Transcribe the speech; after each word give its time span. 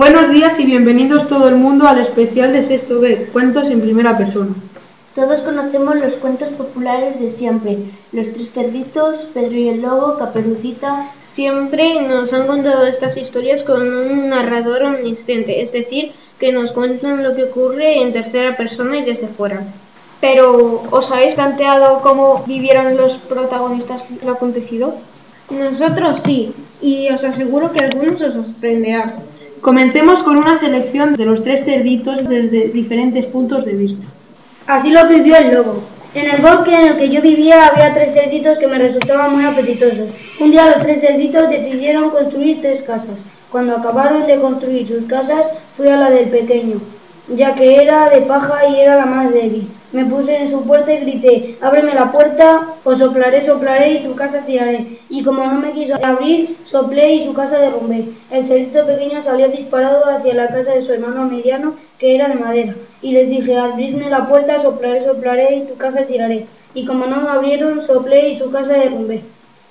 Buenos 0.00 0.30
días 0.30 0.58
y 0.58 0.64
bienvenidos 0.64 1.28
todo 1.28 1.46
el 1.50 1.56
mundo 1.56 1.86
al 1.86 1.98
especial 1.98 2.54
de 2.54 2.62
Sexto 2.62 3.00
B, 3.00 3.28
cuentos 3.34 3.68
en 3.68 3.82
primera 3.82 4.16
persona. 4.16 4.54
Todos 5.14 5.42
conocemos 5.42 5.94
los 5.96 6.16
cuentos 6.16 6.48
populares 6.48 7.20
de 7.20 7.28
siempre, 7.28 7.76
Los 8.10 8.32
Tres 8.32 8.50
Cerditos, 8.50 9.26
Pedro 9.34 9.56
y 9.56 9.68
el 9.68 9.82
Lobo, 9.82 10.16
Caperucita. 10.16 11.10
Siempre 11.30 12.00
nos 12.00 12.32
han 12.32 12.46
contado 12.46 12.86
estas 12.86 13.18
historias 13.18 13.62
con 13.62 13.82
un 13.82 14.30
narrador 14.30 14.84
omnisciente, 14.84 15.60
es 15.60 15.70
decir, 15.70 16.12
que 16.38 16.50
nos 16.50 16.72
cuentan 16.72 17.22
lo 17.22 17.36
que 17.36 17.44
ocurre 17.44 18.00
en 18.00 18.14
tercera 18.14 18.56
persona 18.56 18.96
y 18.96 19.04
desde 19.04 19.28
fuera. 19.28 19.64
Pero, 20.18 20.82
¿os 20.90 21.10
habéis 21.12 21.34
planteado 21.34 22.00
cómo 22.00 22.42
vivieron 22.46 22.96
los 22.96 23.18
protagonistas 23.18 24.00
lo 24.24 24.32
acontecido? 24.32 24.94
Nosotros 25.50 26.22
sí, 26.22 26.54
y 26.80 27.10
os 27.10 27.22
aseguro 27.22 27.70
que 27.72 27.84
algunos 27.84 28.22
os 28.22 28.32
sorprenderá. 28.32 29.16
Comencemos 29.60 30.22
con 30.22 30.38
una 30.38 30.56
selección 30.56 31.16
de 31.16 31.26
los 31.26 31.44
tres 31.44 31.66
cerditos 31.66 32.26
desde 32.26 32.68
diferentes 32.68 33.26
puntos 33.26 33.66
de 33.66 33.74
vista. 33.74 34.06
Así 34.66 34.90
lo 34.90 35.06
vivió 35.06 35.36
el 35.36 35.54
lobo. 35.54 35.82
En 36.14 36.30
el 36.30 36.40
bosque 36.40 36.74
en 36.74 36.86
el 36.86 36.96
que 36.96 37.10
yo 37.10 37.20
vivía 37.20 37.66
había 37.66 37.92
tres 37.92 38.14
cerditos 38.14 38.58
que 38.58 38.66
me 38.66 38.78
resultaban 38.78 39.34
muy 39.34 39.44
apetitosos. 39.44 40.08
Un 40.40 40.50
día 40.50 40.70
los 40.70 40.82
tres 40.82 41.02
cerditos 41.02 41.50
decidieron 41.50 42.08
construir 42.08 42.62
tres 42.62 42.80
casas. 42.80 43.20
Cuando 43.52 43.76
acabaron 43.76 44.26
de 44.26 44.40
construir 44.40 44.88
sus 44.88 45.04
casas, 45.04 45.50
fui 45.76 45.88
a 45.88 45.96
la 45.96 46.08
del 46.08 46.30
pequeño, 46.30 46.80
ya 47.36 47.54
que 47.54 47.82
era 47.82 48.10
de 48.10 48.22
paja 48.22 48.66
y 48.68 48.80
era 48.80 48.96
la 48.96 49.06
más 49.06 49.32
débil. 49.32 49.68
Me 49.92 50.04
puse 50.04 50.36
en 50.36 50.48
su 50.48 50.62
puerta 50.62 50.92
y 50.92 50.98
grité, 50.98 51.56
ábreme 51.60 51.94
la 51.94 52.12
puerta, 52.12 52.74
o 52.84 52.94
soplaré, 52.94 53.42
soplaré 53.42 53.94
y 53.94 54.04
tu 54.04 54.14
casa 54.14 54.44
tiraré. 54.46 54.98
Y 55.08 55.24
como 55.24 55.44
no 55.44 55.60
me 55.60 55.72
quiso 55.72 55.94
abrir, 56.04 56.56
soplé 56.64 57.14
y 57.14 57.24
su 57.24 57.32
casa 57.32 57.58
derrumbé. 57.58 58.04
El 58.30 58.46
cerdito 58.46 58.86
pequeño 58.86 59.20
salió 59.20 59.48
disparado 59.48 60.04
hacia 60.06 60.34
la 60.34 60.48
casa 60.48 60.72
de 60.72 60.82
su 60.82 60.92
hermano 60.92 61.24
mediano, 61.24 61.74
que 61.98 62.14
era 62.14 62.28
de 62.28 62.36
madera. 62.36 62.74
Y 63.02 63.12
les 63.12 63.28
dije, 63.28 63.56
abridme 63.56 64.08
la 64.08 64.28
puerta, 64.28 64.60
soplaré, 64.60 65.04
soplaré 65.04 65.56
y 65.56 65.66
tu 65.66 65.76
casa 65.76 66.02
tiraré. 66.02 66.46
Y 66.72 66.86
como 66.86 67.06
no 67.06 67.22
me 67.22 67.30
abrieron, 67.30 67.80
soplé 67.80 68.28
y 68.28 68.38
su 68.38 68.50
casa 68.52 68.74
derrumbé. 68.74 69.22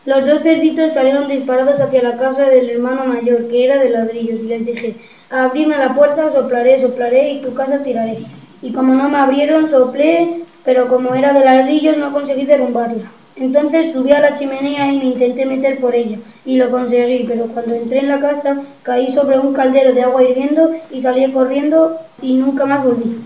Los 0.06 0.26
dos 0.26 0.42
cerditos 0.42 0.94
salieron 0.94 1.30
disparados 1.30 1.80
hacia 1.80 2.02
la 2.02 2.18
casa 2.18 2.44
del 2.44 2.70
hermano 2.70 3.06
mayor, 3.06 3.48
que 3.48 3.66
era 3.66 3.78
de 3.78 3.90
ladrillos, 3.90 4.40
y 4.42 4.48
les 4.48 4.66
dije, 4.66 4.96
abridme 5.30 5.77
la 5.77 5.94
puerta, 5.94 6.31
soplaré, 6.31 6.80
soplaré 6.80 7.33
y 7.33 7.41
tu 7.41 7.53
casa 7.53 7.83
tiraré 7.83 8.25
y 8.61 8.72
como 8.73 8.94
no 8.94 9.09
me 9.09 9.17
abrieron 9.17 9.67
soplé, 9.67 10.41
pero 10.66 10.88
como 10.88 11.16
era 11.16 11.33
de 11.33 11.45
ladrillos 11.45 11.97
no 11.97 12.11
conseguí 12.11 12.45
derrumbarla. 12.45 13.11
Entonces 13.35 13.94
subí 13.94 14.11
a 14.11 14.19
la 14.19 14.33
chimenea 14.33 14.91
y 14.91 14.97
me 14.97 15.05
intenté 15.05 15.45
meter 15.45 15.80
por 15.80 15.95
ella, 15.95 16.17
y 16.45 16.57
lo 16.57 16.69
conseguí, 16.69 17.23
pero 17.25 17.45
cuando 17.45 17.73
entré 17.73 18.00
en 18.00 18.09
la 18.09 18.19
casa 18.19 18.61
caí 18.83 19.09
sobre 19.09 19.39
un 19.39 19.53
caldero 19.53 19.94
de 19.94 20.03
agua 20.03 20.23
hirviendo 20.23 20.72
y 20.91 21.00
salí 21.00 21.31
corriendo 21.31 22.00
y 22.22 22.33
nunca 22.33 22.66
más 22.66 22.83
volví. 22.83 23.17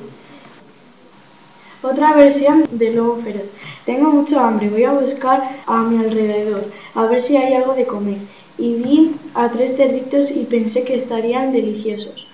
Otra 1.82 2.14
versión 2.14 2.64
de 2.72 2.92
Lobo 2.92 3.18
Feroz. 3.18 3.48
Tengo 3.86 4.10
mucho 4.12 4.40
hambre, 4.40 4.70
voy 4.70 4.84
a 4.84 4.94
buscar 4.94 5.42
a 5.66 5.78
mi 5.80 5.98
alrededor, 5.98 6.66
a 6.94 7.06
ver 7.08 7.22
si 7.22 7.36
hay 7.36 7.56
algo 7.56 7.74
de 7.74 7.86
comer. 7.86 8.18
Y 8.58 8.74
vi 8.76 9.16
a 9.34 9.50
tres 9.50 9.76
cerditos 9.76 10.32
y 10.32 10.44
pensé 10.46 10.84
que 10.84 10.96
estarían 10.96 11.52
deliciosos 11.52 12.28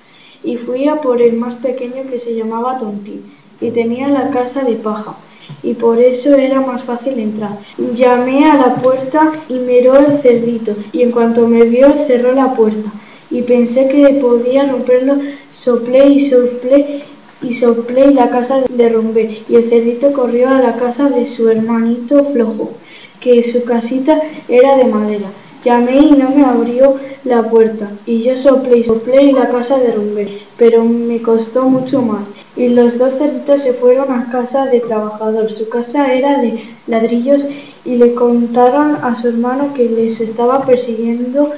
y 0.43 0.57
fui 0.57 0.87
a 0.87 1.01
por 1.01 1.21
el 1.21 1.33
más 1.33 1.55
pequeño 1.55 2.03
que 2.09 2.17
se 2.17 2.35
llamaba 2.35 2.77
Tontín 2.77 3.23
y 3.59 3.71
tenía 3.71 4.07
la 4.07 4.29
casa 4.29 4.63
de 4.63 4.75
paja 4.75 5.15
y 5.63 5.73
por 5.73 5.99
eso 5.99 6.35
era 6.35 6.61
más 6.61 6.83
fácil 6.83 7.19
entrar. 7.19 7.57
Llamé 7.93 8.45
a 8.45 8.55
la 8.55 8.75
puerta 8.75 9.31
y 9.49 9.55
miró 9.55 9.97
el 9.97 10.17
cerdito 10.17 10.75
y 10.93 11.01
en 11.01 11.11
cuanto 11.11 11.47
me 11.47 11.65
vio 11.65 11.93
cerró 12.07 12.33
la 12.33 12.53
puerta 12.53 12.91
y 13.29 13.41
pensé 13.41 13.87
que 13.89 14.19
podía 14.21 14.65
romperlo, 14.71 15.17
soplé 15.49 16.09
y 16.09 16.19
soplé 16.19 17.03
y 17.41 17.53
soplé 17.53 18.11
y 18.11 18.13
la 18.13 18.29
casa 18.29 18.63
derrumbé 18.69 19.43
y 19.47 19.55
el 19.55 19.69
cerdito 19.69 20.13
corrió 20.13 20.49
a 20.49 20.61
la 20.61 20.75
casa 20.77 21.09
de 21.09 21.25
su 21.25 21.49
hermanito 21.49 22.25
flojo, 22.25 22.71
que 23.19 23.43
su 23.43 23.63
casita 23.63 24.21
era 24.47 24.77
de 24.77 24.85
madera. 24.85 25.29
Llamé 25.63 25.97
y 25.97 26.11
no 26.11 26.29
me 26.29 26.45
abrió 26.45 26.95
la 27.25 27.43
puerta, 27.43 27.89
y 28.05 28.23
yo 28.23 28.37
soplé 28.37 28.77
y 28.77 28.83
soplé 28.85 29.23
y 29.23 29.31
la 29.33 29.49
casa 29.49 29.77
derrumbé, 29.77 30.39
pero 30.57 30.85
me 30.85 31.21
costó 31.21 31.63
mucho 31.63 32.01
más. 32.01 32.31
Y 32.55 32.69
los 32.69 32.97
dos 32.97 33.17
cerditos 33.17 33.63
se 33.63 33.73
fueron 33.73 34.09
a 34.11 34.31
casa 34.31 34.67
de 34.67 34.79
trabajador. 34.79 35.51
Su 35.51 35.67
casa 35.67 36.13
era 36.13 36.37
de 36.39 36.63
ladrillos 36.87 37.45
y 37.83 37.95
le 37.95 38.13
contaron 38.13 38.95
a 39.01 39.15
su 39.15 39.27
hermano 39.27 39.73
que 39.73 39.89
les 39.89 40.21
estaba 40.21 40.65
persiguiendo. 40.65 41.51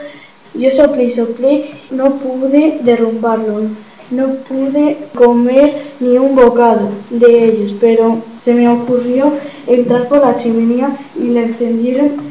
Yo 0.56 0.72
soplé 0.72 1.04
y 1.04 1.12
soplé, 1.12 1.72
no 1.92 2.16
pude 2.16 2.80
derrumbarlo, 2.84 3.62
no 4.10 4.28
pude 4.50 4.98
comer 5.16 5.76
ni 6.00 6.18
un 6.18 6.36
bocado 6.36 6.90
de 7.12 7.46
ellos, 7.46 7.76
pero 7.80 8.18
se 8.40 8.56
me 8.56 8.68
ocurrió 8.68 9.32
entrar 9.68 10.10
por 10.10 10.22
la 10.22 10.36
chimenea 10.36 10.98
y 11.18 11.28
la 11.28 11.44
encendieron 11.44 12.31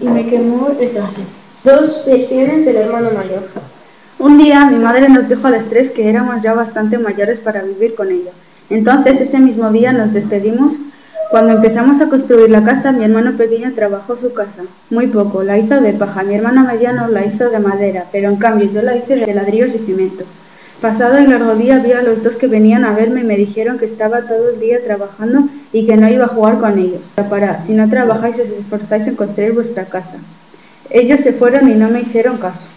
y 0.00 0.08
me 0.08 0.26
quemó 0.26 0.68
el 0.78 0.90
traje. 0.90 1.22
Dos 1.64 2.02
versiones 2.06 2.64
del 2.64 2.76
hermano 2.76 3.10
mayor. 3.10 3.42
Un 4.18 4.38
día 4.38 4.66
mi 4.66 4.78
madre 4.78 5.08
nos 5.08 5.28
dijo 5.28 5.46
a 5.46 5.50
las 5.50 5.66
tres 5.66 5.90
que 5.90 6.08
éramos 6.08 6.42
ya 6.42 6.54
bastante 6.54 6.98
mayores 6.98 7.40
para 7.40 7.62
vivir 7.62 7.94
con 7.94 8.10
ella. 8.10 8.32
Entonces 8.70 9.20
ese 9.20 9.38
mismo 9.38 9.70
día 9.70 9.92
nos 9.92 10.12
despedimos. 10.12 10.76
Cuando 11.30 11.52
empezamos 11.52 12.00
a 12.00 12.08
construir 12.08 12.50
la 12.50 12.64
casa, 12.64 12.90
mi 12.90 13.04
hermano 13.04 13.36
pequeño 13.36 13.72
trabajó 13.74 14.16
su 14.16 14.32
casa. 14.32 14.62
Muy 14.90 15.08
poco, 15.08 15.42
la 15.42 15.58
hizo 15.58 15.80
de 15.80 15.92
paja. 15.92 16.22
Mi 16.22 16.34
hermano 16.34 16.64
mediano 16.64 17.08
la 17.08 17.24
hizo 17.26 17.50
de 17.50 17.58
madera, 17.58 18.06
pero 18.10 18.28
en 18.28 18.36
cambio 18.36 18.70
yo 18.70 18.82
la 18.82 18.96
hice 18.96 19.16
de 19.16 19.34
ladrillos 19.34 19.74
y 19.74 19.78
cemento. 19.78 20.24
Pasado 20.80 21.18
el 21.18 21.30
largo 21.30 21.56
día 21.56 21.80
vi 21.80 21.90
a 21.90 22.02
los 22.02 22.22
dos 22.22 22.36
que 22.36 22.46
venían 22.46 22.84
a 22.84 22.94
verme 22.94 23.22
y 23.22 23.24
me 23.24 23.36
dijeron 23.36 23.78
que 23.78 23.84
estaba 23.84 24.22
todo 24.22 24.50
el 24.50 24.60
día 24.60 24.78
trabajando 24.84 25.48
y 25.72 25.86
que 25.86 25.96
no 25.96 26.08
iba 26.08 26.26
a 26.26 26.28
jugar 26.28 26.58
con 26.58 26.78
ellos. 26.78 27.10
Para, 27.28 27.60
si 27.60 27.72
no 27.72 27.90
trabajáis 27.90 28.38
os 28.38 28.50
esforzáis 28.50 29.08
en 29.08 29.16
construir 29.16 29.54
vuestra 29.54 29.86
casa. 29.86 30.18
Ellos 30.88 31.20
se 31.20 31.32
fueron 31.32 31.68
y 31.68 31.74
no 31.74 31.88
me 31.88 32.02
hicieron 32.02 32.36
caso. 32.36 32.68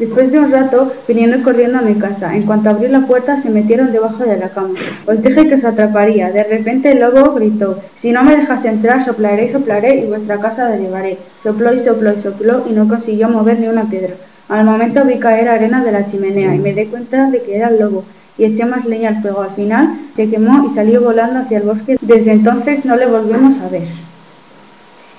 Después 0.00 0.32
de 0.32 0.40
un 0.40 0.50
rato, 0.50 0.92
vinieron 1.06 1.42
corriendo 1.42 1.78
a 1.78 1.82
mi 1.82 1.94
casa. 1.94 2.34
En 2.34 2.42
cuanto 2.42 2.70
abrí 2.70 2.88
la 2.88 3.06
puerta, 3.06 3.38
se 3.38 3.50
metieron 3.50 3.92
debajo 3.92 4.24
de 4.24 4.36
la 4.36 4.48
cama. 4.48 4.74
Os 5.06 5.22
dije 5.22 5.46
que 5.46 5.54
os 5.54 5.64
atraparía. 5.64 6.32
De 6.32 6.42
repente 6.42 6.90
el 6.90 6.98
lobo 6.98 7.34
gritó, 7.34 7.80
si 7.94 8.10
no 8.10 8.24
me 8.24 8.36
dejas 8.36 8.64
entrar, 8.64 9.04
soplaré 9.04 9.44
y 9.44 9.50
soplaré 9.50 10.00
y 10.00 10.06
vuestra 10.06 10.40
casa 10.40 10.68
la 10.68 10.76
llevaré. 10.76 11.18
Sopló 11.40 11.72
y 11.72 11.78
sopló 11.78 12.12
y 12.14 12.18
sopló 12.18 12.64
y 12.68 12.72
no 12.72 12.88
consiguió 12.88 13.28
mover 13.28 13.60
ni 13.60 13.68
una 13.68 13.84
piedra. 13.84 14.14
Al 14.48 14.64
momento 14.64 15.04
vi 15.04 15.18
caer 15.18 15.48
arena 15.48 15.82
de 15.82 15.92
la 15.92 16.06
chimenea 16.06 16.54
y 16.54 16.58
me 16.58 16.72
di 16.74 16.86
cuenta 16.86 17.30
de 17.30 17.42
que 17.42 17.56
era 17.56 17.68
el 17.68 17.78
lobo 17.78 18.04
y 18.36 18.44
eché 18.44 18.64
más 18.64 18.84
leña 18.84 19.10
al 19.10 19.22
fuego. 19.22 19.42
Al 19.42 19.52
final 19.52 19.98
se 20.14 20.28
quemó 20.28 20.66
y 20.66 20.70
salió 20.70 21.00
volando 21.00 21.40
hacia 21.40 21.58
el 21.58 21.64
bosque. 21.64 21.96
Desde 22.00 22.32
entonces 22.32 22.84
no 22.84 22.96
le 22.96 23.06
volvimos 23.06 23.58
a 23.58 23.68
ver. 23.68 23.84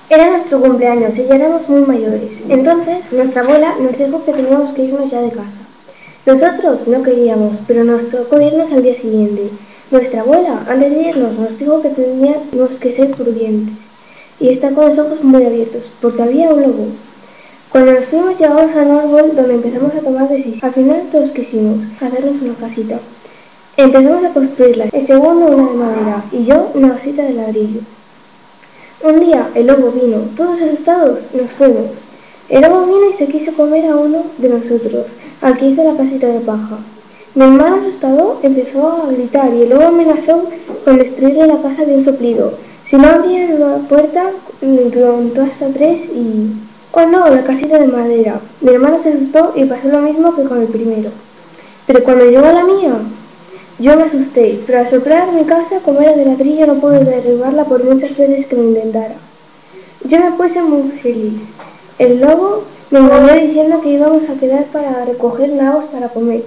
Era 0.08 0.30
nuestro 0.30 0.60
cumpleaños 0.60 1.18
y 1.18 1.26
ya 1.26 1.34
éramos 1.34 1.68
muy 1.68 1.80
mayores. 1.80 2.40
Entonces 2.48 3.12
nuestra 3.12 3.42
abuela 3.42 3.74
nos 3.80 3.98
dijo 3.98 4.24
que 4.24 4.32
teníamos 4.32 4.72
que 4.72 4.84
irnos 4.84 5.10
ya 5.10 5.20
de 5.20 5.30
casa. 5.30 5.58
Nosotros 6.24 6.86
no 6.86 7.02
queríamos, 7.02 7.56
pero 7.66 7.84
nos 7.84 8.08
tocó 8.08 8.40
irnos 8.40 8.70
al 8.70 8.84
día 8.84 8.96
siguiente. 8.96 9.50
Nuestra 9.90 10.20
abuela, 10.20 10.64
antes 10.68 10.92
de 10.92 11.02
irnos, 11.08 11.38
nos 11.38 11.58
dijo 11.58 11.82
que 11.82 11.90
teníamos 11.90 12.76
que 12.80 12.92
ser 12.92 13.10
prudentes 13.12 13.74
y 14.38 14.48
estar 14.48 14.74
con 14.74 14.86
los 14.86 14.98
ojos 14.98 15.22
muy 15.22 15.44
abiertos, 15.44 15.82
porque 16.00 16.22
había 16.22 16.50
un 16.50 16.62
lobo. 16.62 16.86
Cuando 17.70 17.92
nos 17.92 18.04
fuimos 18.06 18.38
llegamos 18.38 18.74
a 18.74 18.80
árbol 18.80 19.32
donde 19.34 19.54
empezamos 19.54 19.94
a 19.94 20.00
tomar 20.00 20.28
decisiones. 20.28 20.64
Al 20.64 20.72
final 20.72 21.02
todos 21.10 21.32
quisimos 21.32 21.78
hacernos 22.00 22.40
una 22.40 22.54
casita. 22.54 22.98
Empezamos 23.76 24.24
a 24.24 24.32
construirla, 24.32 24.86
el 24.92 25.02
segundo 25.02 25.46
una 25.46 25.70
de 25.70 25.76
madera 25.76 26.24
y 26.32 26.44
yo 26.44 26.70
una 26.74 26.94
casita 26.94 27.22
de 27.22 27.34
ladrillo. 27.34 27.80
Un 29.02 29.20
día 29.20 29.50
el 29.54 29.66
lobo 29.66 29.90
vino, 29.90 30.18
todos 30.36 30.60
asustados 30.62 31.26
nos 31.34 31.52
fuimos. 31.52 31.90
El 32.48 32.62
lobo 32.62 32.86
vino 32.86 33.10
y 33.10 33.12
se 33.12 33.26
quiso 33.26 33.52
comer 33.52 33.84
a 33.86 33.96
uno 33.96 34.22
de 34.38 34.48
nosotros, 34.48 35.06
al 35.42 35.58
que 35.58 35.66
hizo 35.66 35.82
la 35.82 35.96
casita 35.96 36.28
de 36.28 36.40
paja. 36.40 36.78
Mi 37.34 37.44
hermano 37.44 37.76
asustado 37.76 38.38
empezó 38.42 39.02
a 39.02 39.12
gritar 39.12 39.52
y 39.52 39.62
el 39.62 39.70
lobo 39.70 39.88
amenazó 39.88 40.48
con 40.84 40.98
destruirle 40.98 41.46
la 41.48 41.60
casa 41.60 41.84
de 41.84 41.96
un 41.96 42.04
soplido. 42.04 42.54
Si 42.86 42.96
no 42.96 43.08
abrían 43.08 43.60
la 43.60 43.76
puerta, 43.88 44.30
me 44.62 44.88
preguntó 44.90 45.42
hasta 45.42 45.68
tres 45.68 46.06
y 46.06 46.52
Oh 46.98 47.04
no, 47.04 47.28
la 47.28 47.44
casita 47.44 47.78
de 47.78 47.88
madera. 47.88 48.40
Mi 48.62 48.72
hermano 48.72 48.98
se 48.98 49.12
asustó 49.12 49.52
y 49.54 49.66
pasó 49.66 49.88
lo 49.88 50.00
mismo 50.00 50.34
que 50.34 50.44
con 50.44 50.62
el 50.62 50.68
primero. 50.68 51.10
Pero 51.86 52.02
cuando 52.02 52.24
llegó 52.24 52.50
la 52.50 52.64
mía, 52.64 52.94
yo 53.78 53.96
me 53.98 54.04
asusté, 54.04 54.62
pero 54.66 54.78
al 54.78 54.86
soplar 54.86 55.30
mi 55.30 55.44
casa, 55.44 55.80
como 55.84 56.00
era 56.00 56.16
de 56.16 56.24
ladrillo, 56.24 56.66
no 56.66 56.76
pude 56.76 57.04
derribarla 57.04 57.66
por 57.66 57.84
muchas 57.84 58.16
veces 58.16 58.46
que 58.46 58.56
lo 58.56 58.62
intentara. 58.62 59.16
Yo 60.04 60.20
me 60.20 60.32
puse 60.38 60.62
muy 60.62 60.88
feliz. 60.92 61.34
El 61.98 62.18
lobo 62.18 62.62
me 62.90 63.00
engañó 63.00 63.42
diciendo 63.42 63.82
que 63.82 63.90
íbamos 63.90 64.22
a 64.30 64.40
quedar 64.40 64.64
para 64.64 65.04
recoger 65.04 65.50
nabos 65.50 65.84
para 65.92 66.08
comer. 66.08 66.44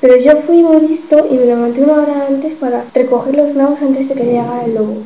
Pero 0.00 0.16
yo 0.16 0.32
fui 0.38 0.62
muy 0.62 0.80
listo 0.80 1.28
y 1.30 1.34
me 1.34 1.46
levanté 1.46 1.84
una 1.84 2.02
hora 2.02 2.26
antes 2.28 2.54
para 2.54 2.86
recoger 2.92 3.36
los 3.36 3.54
nabos 3.54 3.80
antes 3.82 4.08
de 4.08 4.14
que 4.16 4.24
llegara 4.24 4.64
el 4.64 4.74
lobo. 4.74 4.96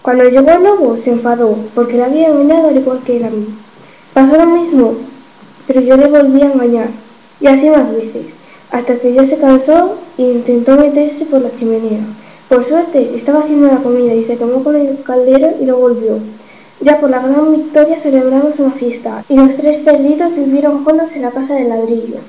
Cuando 0.00 0.24
llegó 0.24 0.52
el 0.52 0.62
lobo 0.62 0.96
se 0.96 1.10
enfadó 1.10 1.54
porque 1.74 1.98
le 1.98 2.04
había 2.04 2.28
engañado 2.28 2.68
al 2.68 2.78
igual 2.78 3.00
que 3.04 3.18
él 3.18 3.24
a 3.24 3.28
mí. 3.30 3.46
Pasó 4.14 4.36
lo 4.36 4.46
mismo, 4.46 4.94
pero 5.66 5.80
yo 5.80 5.96
le 5.96 6.06
volví 6.08 6.42
a 6.42 6.52
engañar, 6.52 6.88
y 7.40 7.46
así 7.46 7.70
más 7.70 7.90
veces. 7.92 8.34
hasta 8.70 8.96
que 8.96 9.12
ya 9.12 9.26
se 9.26 9.38
cansó 9.38 9.96
e 10.16 10.22
intentó 10.22 10.76
meterse 10.76 11.26
por 11.26 11.42
la 11.42 11.54
chimenea. 11.54 12.00
Por 12.48 12.64
suerte, 12.64 13.12
estaba 13.14 13.40
haciendo 13.40 13.66
la 13.68 13.76
comida 13.76 14.14
y 14.14 14.24
se 14.24 14.36
quemó 14.36 14.64
con 14.64 14.76
el 14.76 15.02
caldero 15.02 15.50
y 15.60 15.64
no 15.64 15.76
volvió. 15.76 16.18
Ya 16.80 16.98
por 16.98 17.10
la 17.10 17.20
gran 17.20 17.52
victoria 17.52 18.00
celebramos 18.00 18.58
una 18.58 18.72
fiesta 18.72 19.24
y 19.28 19.36
los 19.36 19.56
tres 19.56 19.84
cerditos 19.84 20.34
vivieron 20.34 20.84
juntos 20.84 21.14
en 21.14 21.22
la 21.22 21.30
casa 21.30 21.54
de 21.54 21.64
ladrillo. 21.64 22.20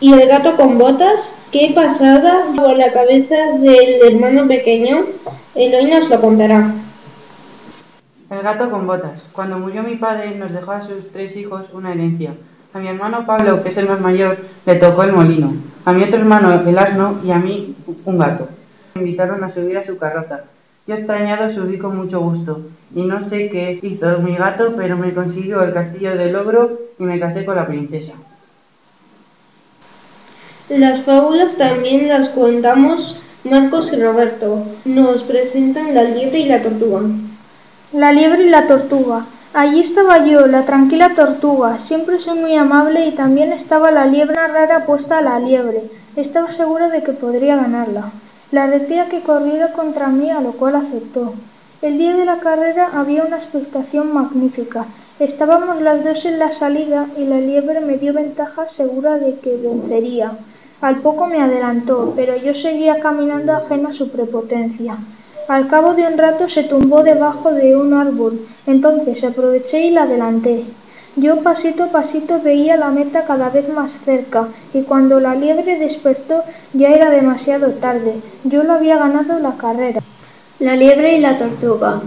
¿Y 0.00 0.12
el 0.12 0.28
gato 0.28 0.56
con 0.56 0.78
botas? 0.78 1.32
¿Qué 1.50 1.72
pasada 1.74 2.46
por 2.56 2.76
la 2.76 2.92
cabeza 2.92 3.36
del 3.58 4.02
hermano 4.02 4.46
pequeño? 4.46 5.06
Eloy 5.54 5.86
nos 5.86 6.10
lo 6.10 6.20
contará. 6.20 6.74
El 8.34 8.42
gato 8.42 8.68
con 8.68 8.84
botas. 8.84 9.22
Cuando 9.32 9.60
murió 9.60 9.84
mi 9.84 9.94
padre 9.94 10.34
nos 10.34 10.52
dejó 10.52 10.72
a 10.72 10.82
sus 10.82 11.12
tres 11.12 11.36
hijos 11.36 11.66
una 11.72 11.92
herencia. 11.92 12.34
A 12.72 12.80
mi 12.80 12.88
hermano 12.88 13.24
Pablo, 13.26 13.62
que 13.62 13.68
es 13.68 13.76
el 13.76 13.86
más 13.86 14.00
mayor, 14.00 14.38
le 14.66 14.74
tocó 14.74 15.04
el 15.04 15.12
molino. 15.12 15.54
A 15.84 15.92
mi 15.92 16.02
otro 16.02 16.18
hermano 16.18 16.52
el 16.66 16.76
asno 16.76 17.20
y 17.22 17.30
a 17.30 17.38
mí 17.38 17.76
un 18.04 18.18
gato. 18.18 18.48
Me 18.94 19.02
invitaron 19.02 19.44
a 19.44 19.48
subir 19.48 19.78
a 19.78 19.86
su 19.86 19.98
carroza. 19.98 20.40
Yo 20.84 20.96
extrañado 20.96 21.48
subí 21.48 21.78
con 21.78 21.96
mucho 21.96 22.18
gusto 22.20 22.62
y 22.92 23.04
no 23.04 23.20
sé 23.20 23.50
qué 23.50 23.78
hizo 23.80 24.18
mi 24.18 24.34
gato, 24.34 24.74
pero 24.76 24.96
me 24.96 25.14
consiguió 25.14 25.62
el 25.62 25.72
castillo 25.72 26.16
del 26.16 26.34
ogro 26.34 26.76
y 26.98 27.04
me 27.04 27.20
casé 27.20 27.44
con 27.44 27.54
la 27.54 27.68
princesa. 27.68 28.14
Las 30.68 31.02
fábulas 31.02 31.56
también 31.56 32.08
las 32.08 32.30
contamos 32.30 33.16
Marcos 33.44 33.92
y 33.92 34.02
Roberto. 34.02 34.66
Nos 34.84 35.22
presentan 35.22 35.94
la 35.94 36.02
liebre 36.02 36.40
y 36.40 36.48
la 36.48 36.64
tortuga. 36.64 37.02
La 37.94 38.10
liebre 38.10 38.42
y 38.42 38.50
la 38.50 38.66
tortuga. 38.66 39.24
Allí 39.52 39.78
estaba 39.78 40.26
yo, 40.26 40.48
la 40.48 40.64
tranquila 40.64 41.14
tortuga. 41.14 41.78
Siempre 41.78 42.18
soy 42.18 42.36
muy 42.36 42.56
amable 42.56 43.06
y 43.06 43.12
también 43.12 43.52
estaba 43.52 43.92
la 43.92 44.04
liebre 44.04 44.34
rara 44.34 44.84
puesta 44.84 45.18
a 45.18 45.22
la 45.22 45.38
liebre. 45.38 45.84
Estaba 46.16 46.50
segura 46.50 46.88
de 46.88 47.04
que 47.04 47.12
podría 47.12 47.54
ganarla. 47.54 48.10
La 48.50 48.66
retía 48.66 49.08
que 49.08 49.20
corriera 49.20 49.70
contra 49.70 50.08
mí, 50.08 50.28
a 50.28 50.40
lo 50.40 50.54
cual 50.54 50.74
aceptó. 50.74 51.34
El 51.82 51.96
día 51.98 52.16
de 52.16 52.24
la 52.24 52.40
carrera 52.40 52.90
había 52.92 53.22
una 53.22 53.36
expectación 53.36 54.12
magnífica. 54.12 54.86
Estábamos 55.20 55.80
las 55.80 56.02
dos 56.02 56.24
en 56.24 56.40
la 56.40 56.50
salida 56.50 57.06
y 57.16 57.26
la 57.26 57.38
liebre 57.38 57.80
me 57.80 57.96
dio 57.98 58.12
ventaja 58.12 58.66
segura 58.66 59.18
de 59.18 59.38
que 59.38 59.56
vencería. 59.56 60.32
Al 60.80 60.96
poco 60.96 61.26
me 61.26 61.40
adelantó, 61.40 62.12
pero 62.16 62.36
yo 62.36 62.54
seguía 62.54 62.98
caminando 62.98 63.52
ajena 63.52 63.90
a 63.90 63.92
su 63.92 64.08
prepotencia. 64.08 64.96
Al 65.46 65.68
cabo 65.68 65.92
de 65.92 66.06
un 66.06 66.16
rato 66.16 66.48
se 66.48 66.64
tumbó 66.64 67.02
debajo 67.02 67.52
de 67.52 67.76
un 67.76 67.92
árbol, 67.92 68.46
entonces 68.66 69.22
aproveché 69.24 69.84
y 69.84 69.90
la 69.90 70.04
adelanté. 70.04 70.64
Yo 71.16 71.42
pasito 71.42 71.84
a 71.84 71.88
pasito 71.88 72.40
veía 72.42 72.78
la 72.78 72.90
meta 72.90 73.24
cada 73.26 73.50
vez 73.50 73.68
más 73.68 74.00
cerca, 74.04 74.48
y 74.72 74.82
cuando 74.82 75.20
la 75.20 75.34
liebre 75.34 75.78
despertó 75.78 76.42
ya 76.72 76.92
era 76.92 77.10
demasiado 77.10 77.72
tarde. 77.72 78.14
Yo 78.44 78.64
lo 78.64 78.72
había 78.72 78.96
ganado 78.96 79.38
la 79.38 79.56
carrera. 79.58 80.00
La 80.58 80.76
liebre 80.76 81.16
y 81.16 81.20
la 81.20 81.36
tortuga. 81.36 82.00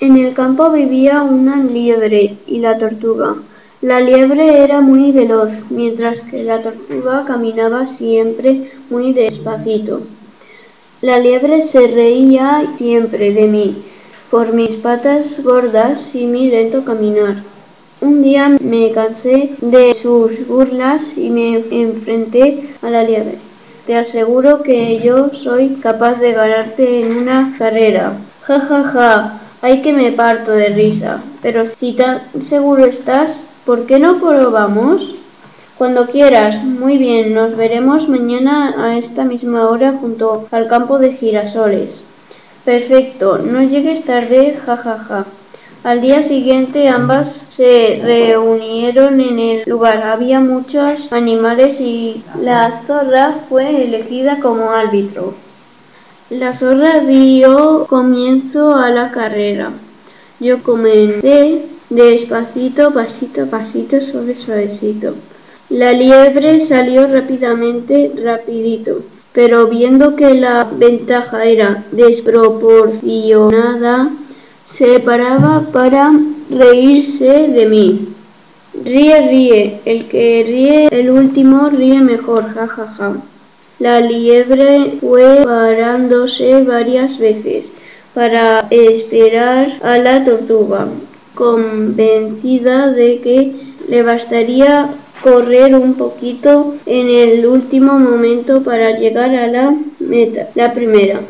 En 0.00 0.16
el 0.16 0.32
campo 0.32 0.70
vivía 0.70 1.22
una 1.22 1.56
liebre 1.58 2.38
y 2.46 2.58
la 2.60 2.78
tortuga. 2.78 3.36
La 3.82 4.00
liebre 4.00 4.64
era 4.64 4.80
muy 4.80 5.12
veloz, 5.12 5.70
mientras 5.70 6.22
que 6.22 6.42
la 6.44 6.62
tortuga 6.62 7.24
caminaba 7.26 7.86
siempre 7.86 8.72
muy 8.88 9.12
despacito. 9.12 10.00
La 11.02 11.18
liebre 11.18 11.60
se 11.60 11.86
reía 11.88 12.64
siempre 12.78 13.32
de 13.32 13.46
mí, 13.48 13.82
por 14.30 14.54
mis 14.54 14.76
patas 14.76 15.42
gordas 15.42 16.14
y 16.14 16.26
mi 16.26 16.50
lento 16.50 16.84
caminar. 16.84 17.42
Un 18.00 18.22
día 18.22 18.56
me 18.60 18.90
cansé 18.92 19.50
de 19.60 19.92
sus 19.92 20.46
burlas 20.46 21.18
y 21.18 21.28
me 21.28 21.62
enfrenté 21.70 22.70
a 22.80 22.88
la 22.88 23.02
liebre. 23.02 23.36
Te 23.86 23.96
aseguro 23.96 24.62
que 24.62 25.00
yo 25.00 25.34
soy 25.34 25.76
capaz 25.82 26.14
de 26.14 26.32
ganarte 26.32 27.02
en 27.02 27.16
una 27.16 27.54
carrera. 27.58 28.14
Ja, 28.42 28.60
ja, 28.60 28.84
ja. 28.84 29.40
Hay 29.60 29.82
que 29.82 29.92
me 29.92 30.12
parto 30.12 30.52
de 30.52 30.68
risa. 30.70 31.22
Pero 31.42 31.66
si 31.66 31.92
tan 31.92 32.22
seguro 32.40 32.86
estás, 32.86 33.42
¿Por 33.64 33.86
qué 33.86 34.00
no 34.00 34.18
probamos? 34.18 35.14
Cuando 35.82 36.06
quieras. 36.06 36.62
Muy 36.62 36.96
bien, 36.96 37.34
nos 37.34 37.56
veremos 37.56 38.08
mañana 38.08 38.72
a 38.78 38.96
esta 38.96 39.24
misma 39.24 39.68
hora 39.68 39.94
junto 40.00 40.46
al 40.52 40.68
campo 40.68 41.00
de 41.00 41.14
girasoles. 41.14 42.04
Perfecto, 42.64 43.38
no 43.38 43.64
llegues 43.64 44.04
tarde, 44.04 44.56
jajaja. 44.64 44.98
Ja, 44.98 45.24
ja. 45.24 45.26
Al 45.82 46.00
día 46.00 46.22
siguiente 46.22 46.88
ambas 46.88 47.44
se 47.48 48.00
reunieron 48.00 49.20
en 49.20 49.40
el 49.40 49.62
lugar. 49.66 50.04
Había 50.04 50.38
muchos 50.38 51.12
animales 51.12 51.80
y 51.80 52.22
la 52.40 52.82
zorra 52.86 53.40
fue 53.48 53.82
elegida 53.82 54.38
como 54.38 54.70
árbitro. 54.70 55.34
La 56.30 56.56
zorra 56.56 57.00
dio 57.00 57.88
comienzo 57.88 58.76
a 58.76 58.88
la 58.90 59.10
carrera. 59.10 59.72
Yo 60.38 60.62
comencé 60.62 61.62
despacito, 61.90 62.92
pasito 62.94 63.42
a 63.42 63.46
pasito, 63.46 64.00
suave, 64.00 64.36
suavecito. 64.36 65.16
La 65.72 65.92
liebre 65.94 66.60
salió 66.60 67.06
rápidamente, 67.06 68.12
rapidito, 68.22 69.04
pero 69.32 69.68
viendo 69.68 70.16
que 70.16 70.34
la 70.34 70.68
ventaja 70.70 71.46
era 71.46 71.82
desproporcionada, 71.92 74.10
se 74.70 75.00
paraba 75.00 75.62
para 75.72 76.12
reírse 76.50 77.48
de 77.48 77.64
mí. 77.64 78.08
Ríe, 78.84 79.30
ríe, 79.30 79.80
el 79.86 80.08
que 80.08 80.44
ríe 80.46 80.88
el 80.90 81.08
último 81.08 81.70
ríe 81.70 82.02
mejor, 82.02 82.52
jajaja. 82.52 82.86
Ja, 82.86 83.14
ja. 83.14 83.16
La 83.78 84.00
liebre 84.00 84.98
fue 85.00 85.40
parándose 85.42 86.64
varias 86.64 87.18
veces 87.18 87.72
para 88.12 88.66
esperar 88.68 89.78
a 89.82 89.96
la 89.96 90.22
tortuga 90.22 90.88
convencida 91.34 92.92
de 92.92 93.20
que 93.20 93.52
le 93.88 94.02
bastaría 94.02 94.90
correr 95.22 95.74
un 95.74 95.94
poquito 95.94 96.74
en 96.86 97.08
el 97.08 97.46
último 97.46 97.98
momento 97.98 98.62
para 98.62 98.96
llegar 98.96 99.34
a 99.34 99.46
la 99.46 99.74
meta, 100.00 100.48
la 100.54 100.72
primera. 100.72 101.20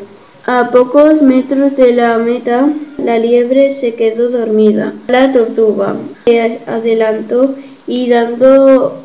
A 0.45 0.71
pocos 0.71 1.21
metros 1.21 1.77
de 1.77 1.93
la 1.93 2.17
meta, 2.17 2.67
la 2.97 3.17
liebre 3.17 3.69
se 3.69 3.93
quedó 3.93 4.29
dormida. 4.29 4.93
La 5.07 5.31
tortuga 5.31 5.95
se 6.25 6.59
adelantó 6.67 7.55
y 7.87 8.09
dando 8.09 8.97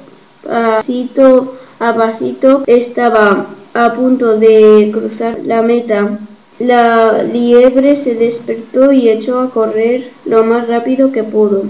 pasito 0.43 1.55
a 1.79 1.95
pasito 1.95 2.65
estaba 2.67 3.47
a 3.75 3.93
punto 3.93 4.39
de 4.39 4.91
cruzar 4.93 5.39
la 5.45 5.63
meta. 5.63 6.19
La 6.59 7.23
liebre 7.23 7.95
se 7.95 8.17
despertó 8.17 8.91
y 8.91 9.09
echó 9.09 9.39
a 9.39 9.51
correr 9.51 10.11
lo 10.25 10.43
más 10.43 10.67
rápido 10.67 11.13
que 11.13 11.23
pudo. 11.23 11.63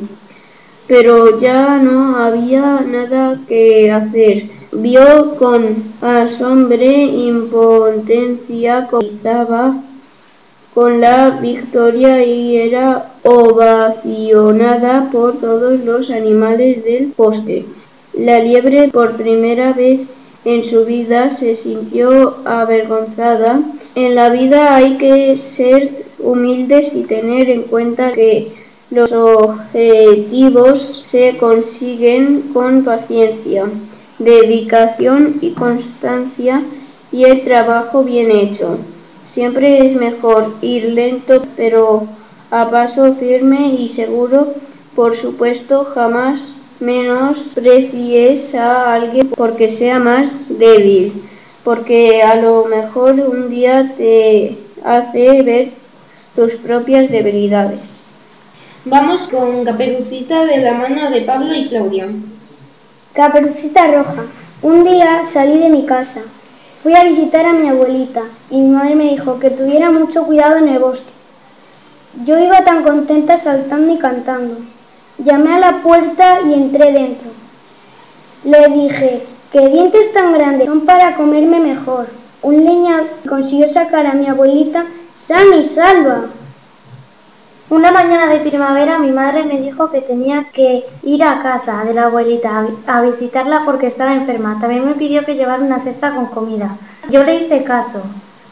Pero 0.89 1.39
ya 1.39 1.79
no 1.79 2.17
había 2.17 2.81
nada 2.81 3.39
que 3.47 3.93
hacer. 3.93 4.51
Vio 4.73 5.37
con 5.37 5.85
asombro 6.01 6.83
impotencia 6.83 8.89
comenzaba 8.91 9.77
con 10.75 11.01
la 11.01 11.31
victoria 11.31 12.25
y 12.25 12.57
era 12.57 13.13
ovacionada 13.25 15.11
por 15.11 15.39
todos 15.39 15.81
los 15.81 16.11
animales 16.11 16.85
del 16.85 17.13
bosque. 17.17 17.65
La 18.15 18.41
liebre 18.41 18.89
por 18.89 19.17
primera 19.17 19.73
vez 19.73 20.01
en 20.45 20.65
su 20.65 20.85
vida 20.85 21.31
se 21.31 21.55
sintió 21.55 22.37
avergonzada. 22.45 23.61
En 23.95 24.15
la 24.15 24.31
vida 24.31 24.77
hay 24.77 24.97
que 24.97 25.37
ser 25.37 26.05
humildes 26.19 26.95
y 26.95 27.03
tener 27.03 27.51
en 27.51 27.63
cuenta 27.63 28.13
que 28.13 28.53
los 28.91 29.13
objetivos 29.13 31.03
se 31.05 31.37
consiguen 31.37 32.51
con 32.55 32.85
paciencia, 32.85 33.67
dedicación 34.19 35.39
y 35.43 35.51
constancia 35.51 36.63
y 37.13 37.25
el 37.25 37.45
trabajo 37.45 38.03
bien 38.03 38.31
hecho. 38.31 38.79
Siempre 39.25 39.87
es 39.87 39.95
mejor 39.95 40.55
ir 40.63 40.85
lento 40.85 41.43
pero 41.55 42.07
a 42.51 42.71
paso 42.71 43.13
firme 43.15 43.75
y 43.79 43.91
seguro. 43.91 44.55
Por 44.97 45.15
supuesto, 45.15 45.85
jamás 45.85 46.55
menosprecies 46.81 48.55
a 48.55 48.95
alguien 48.95 49.29
porque 49.29 49.69
sea 49.69 49.99
más 49.99 50.33
débil, 50.49 51.13
porque 51.63 52.23
a 52.23 52.37
lo 52.37 52.65
mejor 52.65 53.21
un 53.21 53.51
día 53.51 53.95
te 53.99 54.57
hace 54.83 55.43
ver 55.43 55.69
tus 56.35 56.55
propias 56.55 57.11
debilidades. 57.11 57.98
Vamos 58.85 59.27
con 59.27 59.65
Caperucita 59.65 60.45
de 60.45 60.59
la 60.59 60.73
mano 60.73 61.11
de 61.11 61.23
Pablo 61.23 61.53
y 61.53 61.67
Claudia. 61.67 62.07
Caperucita 63.13 63.89
Roja. 63.89 64.23
Un 64.63 64.85
día 64.85 65.23
salí 65.27 65.59
de 65.59 65.69
mi 65.69 65.85
casa. 65.85 66.21
Fui 66.83 66.95
a 66.95 67.03
visitar 67.03 67.45
a 67.45 67.53
mi 67.53 67.69
abuelita 67.69 68.23
y 68.51 68.61
mi 68.61 68.71
madre 68.71 68.95
me 68.95 69.11
dijo 69.11 69.41
que 69.41 69.51
tuviera 69.51 69.91
mucho 69.91 70.25
cuidado 70.25 70.59
en 70.59 70.69
el 70.69 70.79
bosque. 70.79 71.11
Yo 72.25 72.39
iba 72.39 72.65
tan 72.65 72.85
contenta 72.85 73.37
saltando 73.37 73.93
y 73.93 73.99
cantando. 73.99 74.59
Llamé 75.19 75.57
a 75.57 75.59
la 75.59 75.83
puerta 75.83 76.41
y 76.47 76.55
entré 76.55 76.93
dentro. 76.93 77.31
Le 78.45 78.69
dije, 78.69 79.27
¡Qué 79.53 79.69
dientes 79.69 80.13
tan 80.13 80.33
grandes! 80.33 80.67
Son 80.69 80.83
para 80.83 81.17
comerme 81.17 81.59
mejor. 81.59 82.07
Un 82.43 82.65
leñador 82.65 83.09
consiguió 83.29 83.69
sacar 83.69 84.07
a 84.07 84.15
mi 84.15 84.27
abuelita 84.27 84.87
sana 85.15 85.57
y 85.57 85.65
salva. 85.65 86.27
Una 87.71 87.93
mañana 87.93 88.29
de 88.29 88.41
primavera 88.41 88.99
mi 88.99 89.11
madre 89.11 89.45
me 89.45 89.61
dijo 89.61 89.91
que 89.91 90.01
tenía 90.01 90.45
que 90.55 90.87
ir 91.03 91.23
a 91.23 91.43
casa 91.43 91.85
de 91.85 91.93
la 91.93 92.05
abuelita 92.05 92.67
a 92.87 93.03
visitarla 93.03 93.65
porque 93.67 93.87
estaba 93.87 94.15
enferma. 94.15 94.57
También 94.59 94.87
me 94.87 94.95
pidió 94.95 95.23
que 95.27 95.35
llevara 95.35 95.63
una 95.63 95.81
cesta 95.81 96.15
con 96.15 96.27
comida. 96.27 96.79
Yo 97.11 97.25
le 97.25 97.37
hice 97.37 97.65
caso. 97.65 98.01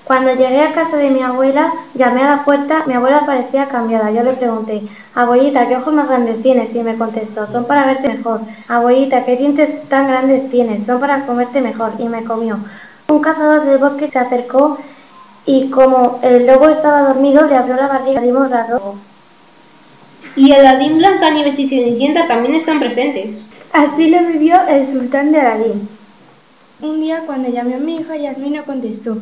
Cuando 0.05 0.35
llegué 0.35 0.61
a 0.61 0.75
casa 0.75 0.99
de 0.99 1.09
mi 1.09 1.23
abuela, 1.23 1.73
llamé 1.95 2.25
a 2.25 2.37
la 2.37 2.45
puerta, 2.45 2.83
mi 2.87 2.93
abuela 2.93 3.25
parecía 3.25 3.69
cambiada. 3.69 4.11
Yo 4.11 4.23
le 4.23 4.35
pregunté, 4.35 4.83
abuelita, 5.15 5.67
¿qué 5.67 5.79
ojos 5.79 5.95
más 5.95 6.09
grandes 6.09 6.43
tienes? 6.43 6.75
Y 6.75 6.83
me 6.83 6.99
contestó, 6.99 7.47
son 7.47 7.65
para 7.65 7.87
verte 7.87 8.09
mejor. 8.09 8.41
Abuelita, 8.69 9.25
¿qué 9.25 9.37
dientes 9.37 9.89
tan 9.89 10.09
grandes 10.09 10.51
tienes? 10.51 10.85
Son 10.85 11.01
para 11.01 11.25
comerte 11.25 11.63
mejor. 11.63 11.93
Y 11.99 12.05
me 12.11 12.23
comió. 12.23 12.59
Un 13.09 13.21
cazador 13.23 13.65
del 13.65 13.79
bosque 13.79 14.11
se 14.11 14.19
acercó 14.19 14.77
y 15.47 15.71
como 15.71 16.19
el 16.23 16.47
lobo 16.47 16.69
estaba 16.69 17.03
dormido, 17.03 17.47
le 17.47 17.57
abrió 17.57 17.77
la 17.77 17.87
barriga 17.87 18.21
y 18.21 18.27
dimos 18.27 18.51
la 18.51 18.67
Y 20.35 20.53
Aladín, 20.53 20.99
Blancanieves 20.99 21.59
y 21.61 21.69
Cenicienta 21.69 22.27
también 22.27 22.57
están 22.57 22.81
presentes. 22.81 23.49
Así 23.73 24.11
lo 24.11 24.19
vivió 24.27 24.57
el 24.69 24.85
sultán 24.85 25.31
de 25.31 25.41
Aladín. 25.41 25.89
Un 26.83 27.01
día 27.01 27.23
cuando 27.25 27.49
llamé 27.49 27.77
a 27.77 27.79
mi 27.79 27.97
hija, 27.97 28.17
Yasmín 28.17 28.55
no 28.55 28.65
contestó. 28.65 29.17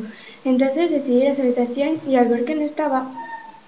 Entonces 0.45 0.91
decidí 0.91 1.23
ir 1.23 1.29
a 1.29 1.35
su 1.35 1.43
habitación 1.43 2.01
y 2.09 2.17
al 2.17 2.27
ver 2.27 2.45
que 2.45 2.55
no 2.55 2.63
estaba, 2.63 3.11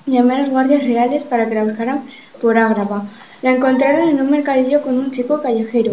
llamé 0.06 0.34
a 0.34 0.38
los 0.40 0.50
guardias 0.50 0.82
reales 0.82 1.24
para 1.24 1.48
que 1.48 1.54
la 1.54 1.64
buscaran 1.64 2.02
por 2.40 2.58
Ágrava. 2.58 3.04
La 3.42 3.52
encontraron 3.52 4.08
en 4.08 4.20
un 4.20 4.30
mercadillo 4.30 4.82
con 4.82 4.98
un 4.98 5.12
chico 5.12 5.40
callejero. 5.40 5.92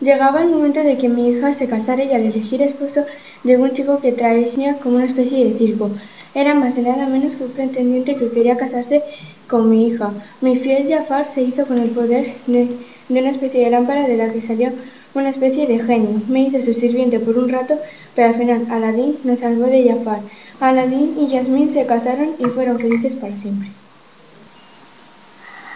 Llegaba 0.00 0.42
el 0.42 0.48
momento 0.48 0.80
de 0.80 0.96
que 0.96 1.08
mi 1.08 1.28
hija 1.28 1.52
se 1.52 1.68
casara 1.68 2.04
y 2.04 2.12
al 2.12 2.22
elegir 2.22 2.62
esposo 2.62 3.04
llegó 3.46 3.64
un 3.64 3.72
chico 3.72 4.00
que 4.00 4.12
traía 4.12 4.78
como 4.78 4.96
una 4.96 5.06
especie 5.06 5.44
de 5.44 5.58
circo. 5.58 5.90
Era 6.34 6.54
más 6.54 6.76
y 6.76 6.82
nada 6.82 7.06
menos 7.06 7.34
que 7.34 7.44
un 7.44 7.52
pretendiente 7.52 8.16
que 8.16 8.28
quería 8.28 8.56
casarse 8.56 9.02
con 9.48 9.70
mi 9.70 9.86
hija. 9.86 10.12
Mi 10.40 10.56
fiel 10.56 10.88
Jafar 10.88 11.26
se 11.26 11.42
hizo 11.42 11.66
con 11.66 11.78
el 11.78 11.90
poder 11.90 12.34
de, 12.46 12.68
de 13.08 13.20
una 13.20 13.30
especie 13.30 13.64
de 13.64 13.70
lámpara 13.70 14.06
de 14.06 14.16
la 14.16 14.32
que 14.32 14.42
salió 14.42 14.70
una 15.14 15.30
especie 15.30 15.66
de 15.66 15.78
genio. 15.78 16.20
Me 16.28 16.42
hizo 16.42 16.60
su 16.60 16.74
sirviente 16.74 17.20
por 17.20 17.38
un 17.38 17.48
rato, 17.48 17.78
pero 18.14 18.28
al 18.28 18.34
final 18.34 18.66
Aladín 18.70 19.16
nos 19.24 19.40
salvó 19.40 19.66
de 19.66 19.88
Jafar. 19.88 20.20
Aladín 20.60 21.14
y 21.18 21.28
Yasmín 21.28 21.70
se 21.70 21.86
casaron 21.86 22.30
y 22.38 22.44
fueron 22.46 22.78
felices 22.78 23.14
para 23.14 23.36
siempre. 23.36 23.70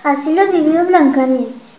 Así 0.03 0.33
lo 0.33 0.51
vivió 0.51 0.85
Blancanieves. 0.87 1.70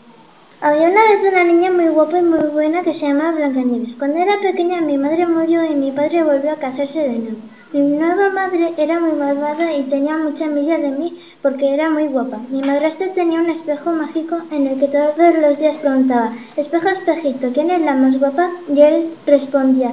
Había 0.63 0.89
una 0.89 1.01
vez 1.01 1.21
una 1.27 1.43
niña 1.43 1.71
muy 1.71 1.87
guapa 1.87 2.19
y 2.19 2.21
muy 2.21 2.47
buena 2.53 2.83
que 2.83 2.93
se 2.93 3.07
llamaba 3.07 3.31
Blancanieves. 3.31 3.95
Cuando 3.95 4.19
era 4.19 4.39
pequeña 4.39 4.79
mi 4.79 4.95
madre 4.95 5.25
murió 5.25 5.65
y 5.65 5.73
mi 5.73 5.91
padre 5.91 6.23
volvió 6.23 6.51
a 6.51 6.57
casarse 6.57 6.99
de 6.99 7.17
nuevo. 7.17 7.37
Mi 7.73 7.97
nueva 7.97 8.29
madre 8.29 8.71
era 8.77 8.99
muy 8.99 9.13
malvada 9.13 9.73
y 9.73 9.81
tenía 9.85 10.17
mucha 10.17 10.45
envidia 10.45 10.77
de 10.77 10.91
mí 10.91 11.19
porque 11.41 11.73
era 11.73 11.89
muy 11.89 12.05
guapa. 12.05 12.37
Mi 12.51 12.61
madrastra 12.61 13.11
tenía 13.11 13.41
un 13.41 13.49
espejo 13.49 13.91
mágico 13.91 14.37
en 14.51 14.67
el 14.67 14.79
que 14.79 14.87
todos 14.89 15.35
los 15.41 15.57
días 15.57 15.77
preguntaba, 15.77 16.31
espejo, 16.55 16.89
espejito, 16.89 17.47
¿quién 17.51 17.71
es 17.71 17.81
la 17.81 17.95
más 17.95 18.19
guapa? 18.19 18.51
Y 18.71 18.81
él 18.81 19.09
respondía, 19.25 19.91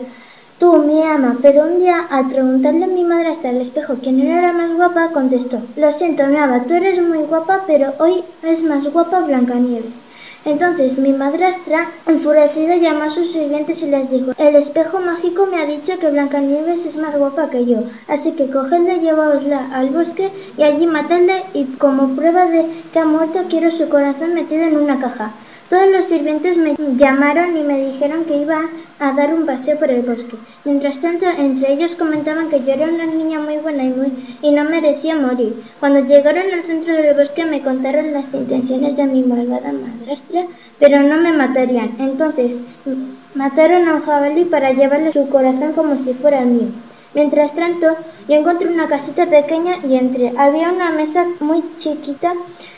tú, 0.58 0.82
mi 0.82 1.02
ama. 1.02 1.38
Pero 1.40 1.62
un 1.62 1.78
día, 1.78 2.00
al 2.10 2.28
preguntarle 2.28 2.84
a 2.84 2.88
mi 2.88 3.04
madrastra 3.04 3.48
al 3.48 3.62
espejo 3.62 3.94
quién 4.02 4.20
era 4.20 4.42
la 4.42 4.52
más 4.52 4.74
guapa, 4.74 5.12
contestó, 5.14 5.62
lo 5.76 5.90
siento, 5.92 6.26
mi 6.26 6.36
ama, 6.36 6.64
tú 6.64 6.74
eres 6.74 7.00
muy 7.00 7.20
guapa, 7.20 7.64
pero 7.66 7.94
hoy 7.98 8.22
es 8.42 8.62
más 8.62 8.86
guapa 8.92 9.20
Blancanieves. 9.20 10.07
Entonces 10.44 10.96
mi 10.98 11.12
madrastra, 11.12 11.90
enfurecida, 12.06 12.76
llamó 12.76 13.04
a 13.04 13.10
sus 13.10 13.32
sirvientes 13.32 13.82
y 13.82 13.86
les 13.86 14.10
dijo, 14.10 14.32
el 14.38 14.56
espejo 14.56 15.00
mágico 15.00 15.46
me 15.46 15.60
ha 15.60 15.66
dicho 15.66 15.98
que 15.98 16.10
Blancanieves 16.10 16.86
es 16.86 16.96
más 16.96 17.16
guapa 17.16 17.50
que 17.50 17.66
yo, 17.66 17.84
así 18.06 18.32
que 18.32 18.50
cogedla 18.50 18.94
llevaosla 18.94 19.68
al 19.72 19.90
bosque 19.90 20.30
y 20.56 20.62
allí 20.62 20.86
matadla 20.86 21.44
y 21.52 21.64
como 21.76 22.14
prueba 22.16 22.46
de 22.46 22.66
que 22.92 22.98
ha 22.98 23.04
muerto 23.04 23.44
quiero 23.50 23.70
su 23.70 23.88
corazón 23.88 24.34
metido 24.34 24.62
en 24.62 24.76
una 24.76 24.98
caja. 24.98 25.32
Todos 25.68 25.90
los 25.90 26.06
sirvientes 26.06 26.56
me 26.56 26.74
llamaron 26.96 27.54
y 27.54 27.62
me 27.62 27.90
dijeron 27.90 28.24
que 28.24 28.38
iba 28.38 28.70
a 28.98 29.12
dar 29.12 29.34
un 29.34 29.44
paseo 29.44 29.78
por 29.78 29.90
el 29.90 30.00
bosque. 30.00 30.36
Mientras 30.64 30.98
tanto, 30.98 31.26
entre 31.26 31.74
ellos 31.74 31.94
comentaban 31.94 32.48
que 32.48 32.62
yo 32.64 32.72
era 32.72 32.86
una 32.86 33.04
niña 33.04 33.38
muy 33.38 33.58
buena 33.58 33.84
y, 33.84 34.50
no 34.50 34.64
merecía 34.64 35.14
morir. 35.16 35.62
Cuando 35.78 36.00
llegaron 36.00 36.44
al 36.54 36.62
centro 36.62 36.94
del 36.94 37.14
bosque 37.14 37.44
me 37.44 37.60
contaron 37.60 38.14
las 38.14 38.32
intenciones 38.32 38.96
de 38.96 39.06
mi 39.08 39.22
malvada 39.22 39.72
madrastra, 39.72 40.46
pero 40.78 41.02
no 41.02 41.18
me 41.18 41.32
matarían. 41.32 41.96
Entonces, 41.98 42.62
mataron 43.34 43.88
a 43.88 43.96
un 43.96 44.00
jabalí 44.00 44.46
para 44.46 44.72
llevarle 44.72 45.12
su 45.12 45.28
corazón 45.28 45.72
como 45.72 45.98
si 45.98 46.14
fuera 46.14 46.40
mío. 46.46 46.68
Mientras 47.14 47.54
tanto, 47.54 47.96
yo 48.28 48.34
encontré 48.34 48.68
una 48.68 48.86
casita 48.86 49.26
pequeña 49.26 49.78
y 49.82 49.96
entré. 49.96 50.32
Había 50.36 50.70
una 50.70 50.90
mesa 50.90 51.24
muy 51.40 51.64
chiquita 51.76 52.34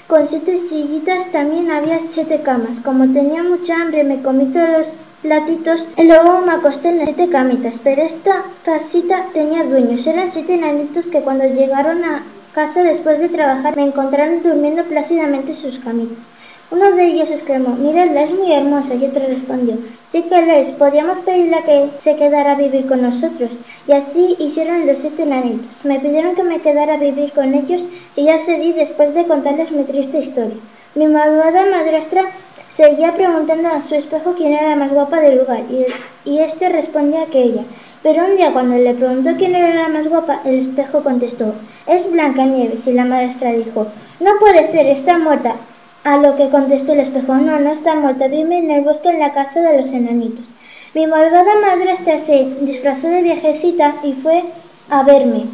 con 0.07 0.27
siete 0.27 0.57
sillitas, 0.57 1.31
también 1.33 1.71
había 1.71 1.99
siete 2.01 2.41
camas. 2.43 2.81
Como 2.81 3.13
tenía 3.13 3.43
mucha 3.43 3.75
hambre, 3.75 4.05
me 4.05 4.23
comí 4.23 4.47
todos 4.47 4.69
los 4.69 4.97
platitos 5.23 5.89
y 5.97 6.05
luego 6.05 6.41
me 6.47 6.53
acosté 6.53 6.89
en 6.91 6.99
las 6.99 7.07
siete 7.07 7.29
camitas. 7.29 7.81
Pero 7.83 8.03
esta 8.03 8.45
casita 8.65 9.27
tenía 9.33 9.65
dueños. 9.65 10.07
Eran 10.07 10.31
siete 10.31 10.55
enanitos 10.55 11.07
que 11.09 11.21
cuando 11.21 11.45
llegaron 11.45 12.05
a 12.05 12.23
casa 12.55 12.83
después 12.83 13.19
de 13.21 13.29
trabajar 13.29 13.77
me 13.77 13.85
encontraron 13.85 14.43
durmiendo 14.43 14.85
plácidamente 14.85 15.53
en 15.53 15.59
sus 15.59 15.79
camitas. 15.79 16.29
Uno 16.73 16.93
de 16.93 17.05
ellos 17.05 17.33
exclamó, 17.33 17.75
miradla, 17.75 18.23
es 18.23 18.33
muy 18.33 18.53
hermosa, 18.53 18.95
y 18.95 19.05
otro 19.05 19.27
respondió, 19.27 19.77
sí 20.07 20.23
que 20.23 20.41
lo 20.41 20.53
es, 20.53 20.71
podíamos 20.71 21.21
pedirle 21.23 21.57
que 21.65 21.91
se 21.99 22.15
quedara 22.15 22.53
a 22.53 22.55
vivir 22.55 22.87
con 22.87 23.03
nosotros. 23.03 23.61
Y 23.89 23.93
así 23.93 24.37
hicieron 24.39 24.87
los 24.87 24.99
siete 24.99 25.25
enanitos. 25.25 25.85
Me 25.85 25.99
pidieron 25.99 26.37
que 26.37 26.45
me 26.45 26.61
quedara 26.61 26.95
a 26.95 26.99
vivir 26.99 27.33
con 27.33 27.55
ellos 27.55 27.89
y 28.15 28.27
yo 28.27 28.39
cedí 28.47 28.73
después 28.73 29.15
de 29.15 29.27
contarles 29.27 29.73
mi 29.73 29.83
triste 29.83 30.21
historia. 30.21 30.57
Mi 30.95 31.09
malvada 31.09 31.67
madrastra 31.67 32.27
seguía 32.69 33.17
preguntando 33.17 33.69
a 33.69 33.81
su 33.81 33.97
espejo 33.97 34.35
quién 34.37 34.53
era 34.53 34.69
la 34.69 34.77
más 34.77 34.93
guapa 34.93 35.21
del 35.21 35.39
lugar 35.39 35.65
y, 35.69 35.87
y 36.31 36.39
este 36.39 36.69
respondía 36.69 37.27
que 37.27 37.43
ella. 37.43 37.65
Pero 38.05 38.25
un 38.25 38.37
día 38.37 38.53
cuando 38.53 38.79
le 38.79 38.95
preguntó 38.95 39.31
quién 39.37 39.57
era 39.57 39.75
la 39.75 39.89
más 39.89 40.07
guapa, 40.07 40.41
el 40.45 40.61
espejo 40.61 41.03
contestó, 41.03 41.53
es 41.89 42.09
Blancanieves 42.09 42.87
y 42.87 42.93
la 42.93 43.05
madrastra 43.05 43.51
dijo, 43.53 43.89
no 44.21 44.31
puede 44.39 44.65
ser, 44.65 44.87
está 44.87 45.19
muerta. 45.19 45.57
A 46.03 46.17
lo 46.17 46.35
que 46.35 46.49
contestó 46.49 46.93
el 46.93 47.01
espejo, 47.01 47.35
no, 47.35 47.61
no 47.61 47.73
está 47.73 47.95
muerta, 47.95 48.27
vive 48.27 48.57
en 48.57 48.71
el 48.71 48.83
bosque 48.83 49.11
en 49.11 49.21
la 49.21 49.33
casa 49.33 49.61
de 49.61 49.77
los 49.77 49.89
enanitos. 49.89 50.49
Mi 50.95 51.07
malvada 51.07 51.61
madrastra 51.61 52.17
se 52.17 52.47
disfrazó 52.63 53.09
de 53.09 53.23
viejecita 53.23 53.97
y 54.03 54.15
fue 54.15 54.45
a 54.89 55.03
verme. 55.03 55.45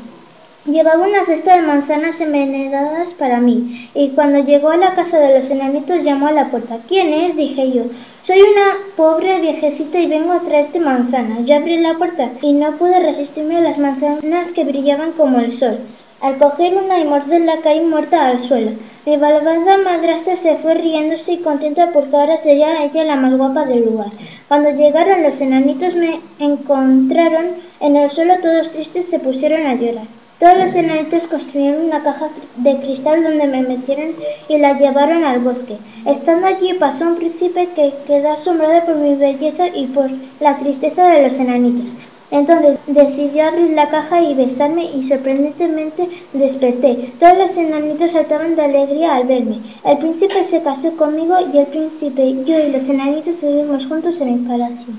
Llevaba 0.65 1.05
una 1.05 1.25
cesta 1.27 1.57
de 1.57 1.63
manzanas 1.63 2.21
envenenadas 2.21 3.13
para 3.15 3.41
mí, 3.41 3.91
y 3.93 4.11
cuando 4.11 4.39
llegó 4.39 4.71
a 4.71 4.77
la 4.77 4.95
casa 4.95 5.19
de 5.19 5.37
los 5.37 5.51
enanitos 5.51 6.05
llamó 6.05 6.29
a 6.29 6.33
la 6.33 6.49
puerta. 6.49 6.79
¿Quién 6.87 7.13
es? 7.13 7.37
dije 7.37 7.73
yo. 7.73 7.83
Soy 8.23 8.41
una 8.41 8.77
pobre 8.97 9.41
viejecita 9.41 9.99
y 9.99 10.07
vengo 10.07 10.33
a 10.33 10.41
traerte 10.41 10.79
manzanas. 10.79 11.45
Yo 11.45 11.57
abrí 11.57 11.77
la 11.79 11.95
puerta 11.95 12.31
y 12.41 12.53
no 12.53 12.77
pude 12.79 13.01
resistirme 13.01 13.57
a 13.57 13.63
las 13.63 13.79
manzanas 13.79 14.53
que 14.53 14.65
brillaban 14.65 15.11
como 15.13 15.41
el 15.41 15.51
sol. 15.51 15.79
Al 16.23 16.39
coger 16.39 16.75
una 16.75 16.99
y 16.99 17.05
morderla 17.05 17.61
caí 17.63 17.81
muerta 17.81 18.29
al 18.29 18.39
suelo. 18.39 18.71
Mi 19.05 19.19
malvada 19.19 19.77
madrastra 19.77 20.35
se 20.35 20.57
fue 20.57 20.73
riéndose 20.73 21.33
y 21.33 21.39
contenta 21.39 21.91
porque 21.93 22.17
ahora 22.17 22.39
sería 22.39 22.83
ella 22.85 23.05
la 23.05 23.17
más 23.17 23.37
guapa 23.37 23.67
del 23.67 23.85
lugar. 23.85 24.09
Cuando 24.49 24.71
llegaron 24.71 25.23
los 25.23 25.41
enanitos 25.43 25.95
me 25.95 26.21
encontraron 26.39 27.47
en 27.81 27.97
el 27.97 28.11
suelo 28.11 28.37
todos 28.41 28.71
tristes 28.71 29.09
se 29.09 29.19
pusieron 29.19 29.67
a 29.67 29.75
llorar. 29.75 30.07
Todos 30.39 30.57
los 30.57 30.75
enanitos 30.75 31.27
construyeron 31.29 31.85
una 31.85 32.03
caja 32.03 32.29
de 32.57 32.77
cristal 32.79 33.23
donde 33.23 33.47
me 33.47 33.63
metieron 33.63 34.13
y 34.49 34.57
la 34.57 34.79
llevaron 34.79 35.23
al 35.23 35.41
bosque. 35.41 35.77
Estando 36.07 36.47
allí 36.47 36.73
pasó 36.75 37.07
un 37.07 37.17
príncipe 37.17 37.69
que 37.75 37.93
quedó 38.07 38.33
asombrado 38.33 38.87
por 38.87 38.97
mi 38.97 39.15
belleza 39.15 39.69
y 39.69 39.87
por 39.87 40.11
la 40.41 40.57
tristeza 40.57 41.09
de 41.09 41.23
los 41.23 41.39
enanitos. 41.39 41.95
Entonces 42.31 42.79
decidió 42.89 43.45
abrir 43.45 43.71
la 43.71 43.89
caja 43.89 44.21
y 44.21 44.35
besarme 44.35 44.91
y 44.93 45.05
sorprendentemente 45.05 46.09
desperté. 46.33 47.13
Todos 47.21 47.39
los 47.39 47.57
enanitos 47.57 48.13
saltaban 48.13 48.57
de 48.57 48.63
alegría 48.63 49.15
al 49.15 49.27
verme. 49.27 49.61
El 49.85 49.99
príncipe 49.99 50.43
se 50.43 50.63
casó 50.63 50.97
conmigo 50.97 51.37
y 51.53 51.59
el 51.59 51.67
príncipe, 51.67 52.45
yo 52.45 52.59
y 52.59 52.73
los 52.73 52.89
enanitos 52.89 53.41
vivimos 53.41 53.87
juntos 53.87 54.21
en 54.21 54.29
el 54.29 54.41
palacio. 54.41 54.93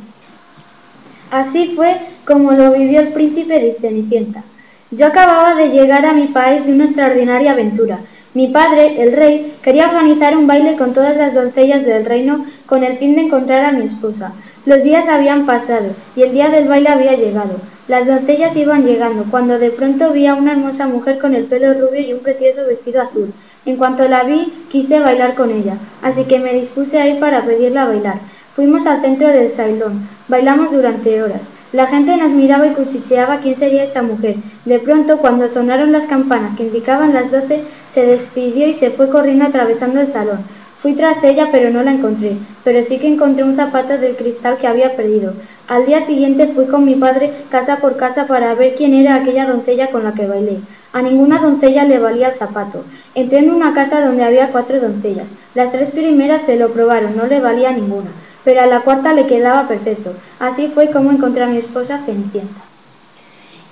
Así 1.29 1.73
fue 1.75 1.97
como 2.25 2.53
lo 2.53 2.71
vivió 2.71 3.01
el 3.01 3.09
príncipe 3.09 3.59
de 3.59 3.77
Cenicienta. 3.81 4.43
Yo 4.91 5.07
acababa 5.07 5.55
de 5.55 5.69
llegar 5.69 6.05
a 6.05 6.13
mi 6.13 6.27
país 6.27 6.65
de 6.65 6.71
una 6.71 6.85
extraordinaria 6.85 7.51
aventura. 7.51 7.99
Mi 8.33 8.47
padre, 8.47 9.01
el 9.01 9.11
rey, 9.11 9.53
quería 9.61 9.87
organizar 9.87 10.37
un 10.37 10.47
baile 10.47 10.77
con 10.77 10.93
todas 10.93 11.17
las 11.17 11.33
doncellas 11.33 11.85
del 11.85 12.05
reino 12.05 12.45
con 12.65 12.85
el 12.85 12.97
fin 12.97 13.15
de 13.15 13.23
encontrar 13.23 13.65
a 13.65 13.71
mi 13.73 13.85
esposa. 13.85 14.31
Los 14.67 14.83
días 14.83 15.07
habían 15.07 15.45
pasado 15.45 15.91
y 16.13 16.23
el 16.23 16.33
día 16.33 16.49
del 16.49 16.67
baile 16.67 16.89
había 16.89 17.13
llegado. 17.13 17.55
Las 17.87 18.05
doncellas 18.05 18.53
iban 18.57 18.85
llegando, 18.85 19.23
cuando 19.31 19.57
de 19.59 19.69
pronto 19.69 20.11
vi 20.11 20.27
a 20.27 20.35
una 20.35 20.51
hermosa 20.51 20.87
mujer 20.87 21.19
con 21.19 21.33
el 21.35 21.45
pelo 21.45 21.73
rubio 21.73 22.01
y 22.01 22.11
un 22.11 22.19
precioso 22.19 22.65
vestido 22.65 23.01
azul. 23.01 23.31
En 23.65 23.77
cuanto 23.77 24.05
la 24.09 24.23
vi, 24.23 24.51
quise 24.69 24.99
bailar 24.99 25.35
con 25.35 25.51
ella, 25.51 25.77
así 26.01 26.25
que 26.25 26.39
me 26.39 26.51
dispuse 26.51 26.99
a 26.99 27.07
ir 27.07 27.17
para 27.17 27.45
pedirla 27.45 27.83
a 27.83 27.87
bailar. 27.87 28.19
Fuimos 28.57 28.85
al 28.87 28.99
centro 28.99 29.29
del 29.29 29.49
salón. 29.49 30.05
Bailamos 30.27 30.69
durante 30.69 31.23
horas. 31.23 31.43
La 31.71 31.87
gente 31.87 32.17
nos 32.17 32.31
miraba 32.31 32.67
y 32.67 32.71
cuchicheaba 32.71 33.37
quién 33.37 33.55
sería 33.55 33.85
esa 33.85 34.01
mujer. 34.01 34.35
De 34.65 34.79
pronto, 34.79 35.19
cuando 35.19 35.47
sonaron 35.47 35.93
las 35.93 36.07
campanas 36.07 36.55
que 36.55 36.63
indicaban 36.63 37.13
las 37.13 37.31
doce, 37.31 37.61
se 37.89 38.05
despidió 38.05 38.67
y 38.67 38.73
se 38.73 38.89
fue 38.89 39.09
corriendo 39.09 39.45
atravesando 39.45 40.01
el 40.01 40.07
salón. 40.07 40.39
Fui 40.81 40.93
tras 40.93 41.23
ella, 41.23 41.49
pero 41.51 41.69
no 41.71 41.81
la 41.81 41.91
encontré. 41.91 42.37
Pero 42.63 42.83
sí 42.83 42.99
que 42.99 43.07
encontré 43.07 43.43
un 43.43 43.55
zapato 43.55 43.97
del 43.97 44.15
cristal 44.15 44.57
que 44.57 44.67
había 44.67 44.95
perdido. 44.95 45.33
Al 45.67 45.85
día 45.85 46.01
siguiente 46.01 46.47
fui 46.47 46.65
con 46.65 46.85
mi 46.85 46.95
padre 46.95 47.33
casa 47.49 47.77
por 47.77 47.97
casa 47.97 48.27
para 48.27 48.53
ver 48.53 48.75
quién 48.75 48.93
era 48.93 49.15
aquella 49.15 49.47
doncella 49.47 49.89
con 49.89 50.03
la 50.03 50.13
que 50.13 50.27
bailé. 50.27 50.59
A 50.93 51.01
ninguna 51.01 51.39
doncella 51.39 51.83
le 51.83 51.99
valía 51.99 52.29
el 52.29 52.37
zapato. 52.37 52.83
Entré 53.15 53.39
en 53.39 53.51
una 53.51 53.73
casa 53.73 54.05
donde 54.05 54.23
había 54.23 54.51
cuatro 54.51 54.79
doncellas. 54.79 55.27
Las 55.55 55.71
tres 55.71 55.91
primeras 55.91 56.43
se 56.43 56.55
lo 56.55 56.69
probaron, 56.69 57.17
no 57.17 57.25
le 57.25 57.39
valía 57.39 57.71
ninguna, 57.71 58.11
pero 58.45 58.61
a 58.61 58.67
la 58.67 58.81
cuarta 58.81 59.13
le 59.13 59.27
quedaba 59.27 59.67
perfecto. 59.67 60.13
Así 60.39 60.67
fue 60.67 60.91
como 60.91 61.11
encontré 61.11 61.43
a 61.43 61.47
mi 61.47 61.57
esposa 61.57 62.01
Cenicienta. 62.05 62.61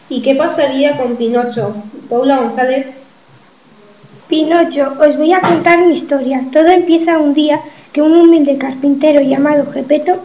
¿Y 0.10 0.22
qué 0.22 0.36
pasaría 0.36 0.98
con 0.98 1.16
Pinocho? 1.16 1.76
Paula 2.10 2.38
González. 2.38 2.88
Pinocho, 4.27 4.94
os 5.00 5.15
voy 5.17 5.34
a 5.34 5.39
contar 5.39 5.86
mi 5.86 5.94
historia. 5.94 6.41
Todo 6.51 6.70
empieza 6.70 7.20
un 7.20 7.36
día 7.36 7.60
que 7.94 8.01
un 8.01 8.13
humilde 8.13 8.58
carpintero 8.58 9.22
llamado 9.22 9.72
Gepeto, 9.72 10.20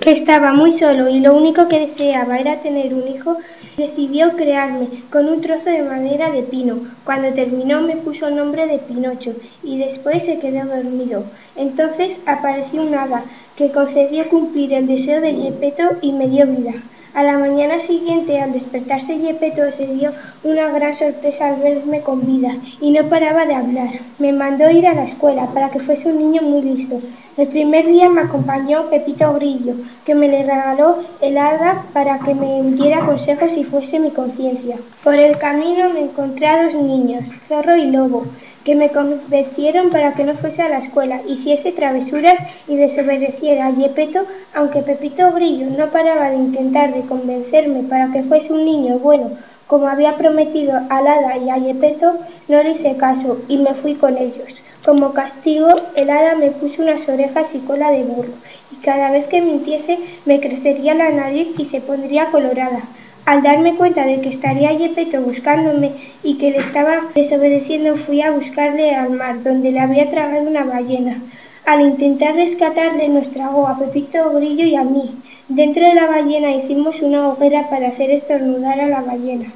que 0.00 0.12
estaba 0.12 0.54
muy 0.54 0.72
solo 0.72 1.10
y 1.10 1.20
lo 1.20 1.36
único 1.36 1.68
que 1.68 1.80
deseaba 1.80 2.38
era 2.38 2.62
tener 2.62 2.94
un 2.94 3.06
hijo, 3.06 3.36
decidió 3.76 4.36
crearme 4.36 4.88
con 5.10 5.28
un 5.28 5.42
trozo 5.42 5.68
de 5.68 5.82
madera 5.82 6.30
de 6.30 6.44
pino. 6.44 6.78
Cuando 7.04 7.34
terminó 7.34 7.82
me 7.82 7.96
puso 7.96 8.26
el 8.26 8.36
nombre 8.36 8.66
de 8.66 8.78
Pinocho 8.78 9.34
y 9.62 9.76
después 9.76 10.24
se 10.24 10.38
quedó 10.38 10.64
dormido. 10.64 11.24
Entonces 11.56 12.18
apareció 12.24 12.80
un 12.80 12.94
hada 12.94 13.22
que 13.54 13.70
concedió 13.70 14.28
cumplir 14.28 14.72
el 14.72 14.86
deseo 14.86 15.20
de 15.20 15.34
Gepeto 15.34 15.84
y 16.00 16.12
me 16.12 16.26
dio 16.26 16.46
vida. 16.46 16.72
A 17.16 17.22
la 17.22 17.38
mañana 17.38 17.78
siguiente, 17.78 18.42
al 18.42 18.52
despertarse 18.52 19.18
Yepeto, 19.18 19.72
se 19.72 19.86
dio 19.86 20.12
una 20.44 20.68
gran 20.68 20.94
sorpresa 20.94 21.46
al 21.46 21.62
verme 21.62 22.02
con 22.02 22.26
vida 22.26 22.54
y 22.78 22.90
no 22.90 23.08
paraba 23.08 23.46
de 23.46 23.54
hablar. 23.54 23.88
Me 24.18 24.34
mandó 24.34 24.70
ir 24.70 24.86
a 24.86 24.92
la 24.92 25.04
escuela 25.04 25.46
para 25.54 25.70
que 25.70 25.80
fuese 25.80 26.10
un 26.10 26.18
niño 26.18 26.42
muy 26.42 26.60
listo. 26.60 27.00
El 27.38 27.48
primer 27.48 27.86
día 27.86 28.10
me 28.10 28.20
acompañó 28.20 28.90
Pepito 28.90 29.32
Grillo, 29.32 29.76
que 30.04 30.14
me 30.14 30.28
le 30.28 30.42
regaló 30.42 30.98
el 31.22 31.38
hada 31.38 31.86
para 31.94 32.18
que 32.18 32.34
me 32.34 32.62
diera 32.72 33.06
consejos 33.06 33.56
y 33.56 33.64
fuese 33.64 33.98
mi 33.98 34.10
conciencia. 34.10 34.76
Por 35.02 35.14
el 35.14 35.38
camino 35.38 35.88
me 35.88 36.00
encontré 36.00 36.48
a 36.48 36.64
dos 36.64 36.74
niños, 36.74 37.24
Zorro 37.48 37.78
y 37.78 37.86
Lobo, 37.86 38.24
que 38.66 38.74
me 38.74 38.90
convencieron 38.90 39.90
para 39.90 40.14
que 40.14 40.24
no 40.24 40.34
fuese 40.34 40.60
a 40.60 40.68
la 40.68 40.78
escuela, 40.78 41.20
hiciese 41.28 41.70
travesuras 41.70 42.36
y 42.66 42.74
desobedeciera 42.74 43.66
a 43.66 43.70
Yepeto, 43.70 44.26
aunque 44.54 44.82
Pepito 44.82 45.30
Grillo 45.30 45.66
no 45.78 45.86
paraba 45.92 46.30
de 46.30 46.38
intentar 46.38 46.92
de 46.92 47.02
convencerme 47.02 47.84
para 47.84 48.10
que 48.10 48.24
fuese 48.24 48.52
un 48.52 48.64
niño 48.64 48.98
bueno, 48.98 49.30
como 49.68 49.86
había 49.86 50.16
prometido 50.16 50.74
a 50.74 50.98
Hada 50.98 51.38
y 51.38 51.48
a 51.48 51.58
Yepeto, 51.58 52.18
no 52.48 52.60
le 52.60 52.72
hice 52.72 52.96
caso 52.96 53.38
y 53.46 53.58
me 53.58 53.72
fui 53.72 53.94
con 53.94 54.18
ellos. 54.18 54.56
Como 54.84 55.12
castigo, 55.12 55.68
el 55.94 56.10
hada 56.10 56.34
me 56.34 56.50
puso 56.50 56.82
unas 56.82 57.08
orejas 57.08 57.54
y 57.54 57.60
cola 57.60 57.92
de 57.92 58.02
burro, 58.02 58.32
y 58.72 58.76
cada 58.84 59.12
vez 59.12 59.28
que 59.28 59.42
mintiese 59.42 59.98
me 60.24 60.40
crecería 60.40 60.94
la 60.94 61.10
nariz 61.10 61.48
y 61.56 61.66
se 61.66 61.80
pondría 61.80 62.32
colorada. 62.32 62.82
Al 63.26 63.42
darme 63.42 63.74
cuenta 63.74 64.06
de 64.06 64.20
que 64.20 64.28
estaría 64.28 64.72
Yepeto 64.72 65.20
buscándome 65.20 65.90
y 66.22 66.34
que 66.38 66.52
le 66.52 66.58
estaba 66.58 67.08
desobedeciendo, 67.12 67.96
fui 67.96 68.22
a 68.22 68.30
buscarle 68.30 68.94
al 68.94 69.10
mar, 69.10 69.42
donde 69.42 69.72
le 69.72 69.80
había 69.80 70.08
tragado 70.12 70.48
una 70.48 70.62
ballena. 70.62 71.20
Al 71.64 71.80
intentar 71.80 72.36
rescatarle, 72.36 73.08
nos 73.08 73.28
tragó 73.30 73.66
a 73.66 73.80
Pepito 73.80 74.30
Grillo 74.30 74.64
y 74.64 74.76
a 74.76 74.84
mí. 74.84 75.10
Dentro 75.48 75.84
de 75.84 75.94
la 75.94 76.06
ballena 76.06 76.54
hicimos 76.54 77.02
una 77.02 77.28
hoguera 77.28 77.68
para 77.68 77.88
hacer 77.88 78.12
estornudar 78.12 78.78
a 78.78 78.86
la 78.86 79.00
ballena 79.00 79.52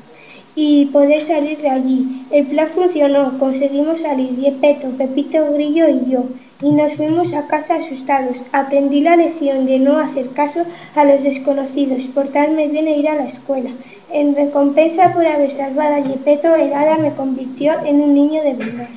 y 0.56 0.87
poder 0.87 1.22
salir 1.22 1.59
de 1.59 1.70
allí. 1.70 2.26
El 2.33 2.46
plan 2.46 2.70
funcionó, 2.74 3.38
conseguimos 3.38 4.00
salir 4.00 4.35
Yepeto, 4.35 4.90
Pepito 4.98 5.52
Grillo 5.52 5.88
y 5.88 6.11
yo 6.11 6.24
y 6.62 6.70
nos 6.70 6.94
fuimos 6.94 7.32
a 7.32 7.46
casa 7.46 7.76
asustados. 7.76 8.42
Aprendí 8.52 9.00
la 9.00 9.16
lección 9.16 9.66
de 9.66 9.78
no 9.78 9.98
hacer 9.98 10.28
caso 10.30 10.60
a 10.94 11.04
los 11.04 11.22
desconocidos, 11.22 12.04
portarme 12.14 12.68
bien 12.68 12.88
e 12.88 12.98
ir 12.98 13.08
a 13.08 13.14
la 13.14 13.26
escuela. 13.26 13.70
En 14.12 14.34
recompensa 14.34 15.12
por 15.12 15.26
haber 15.26 15.50
salvado 15.50 15.94
a 15.94 16.00
Yepeto, 16.00 16.54
el 16.56 16.72
hada 16.72 16.96
me 16.96 17.14
convirtió 17.14 17.72
en 17.84 18.00
un 18.00 18.14
niño 18.14 18.42
de 18.42 18.54
verdad. 18.54 18.88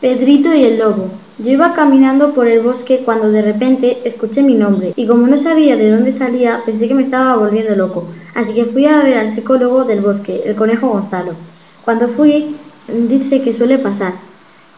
Pedrito 0.00 0.54
y 0.54 0.64
el 0.64 0.78
lobo. 0.78 1.08
Yo 1.38 1.52
iba 1.52 1.72
caminando 1.72 2.34
por 2.34 2.46
el 2.46 2.60
bosque 2.60 3.00
cuando 3.02 3.30
de 3.30 3.40
repente 3.40 3.98
escuché 4.04 4.42
mi 4.42 4.54
nombre 4.54 4.92
y 4.94 5.06
como 5.06 5.26
no 5.26 5.38
sabía 5.38 5.74
de 5.74 5.90
dónde 5.90 6.12
salía 6.12 6.60
pensé 6.66 6.86
que 6.86 6.94
me 6.94 7.02
estaba 7.02 7.36
volviendo 7.36 7.74
loco, 7.74 8.08
así 8.34 8.52
que 8.52 8.66
fui 8.66 8.84
a 8.84 9.02
ver 9.02 9.16
al 9.16 9.34
psicólogo 9.34 9.84
del 9.84 10.02
bosque, 10.02 10.42
el 10.44 10.54
conejo 10.54 10.88
Gonzalo. 10.88 11.32
Cuando 11.82 12.08
fui, 12.08 12.56
dice 12.88 13.40
que 13.40 13.54
suele 13.54 13.78
pasar, 13.78 14.12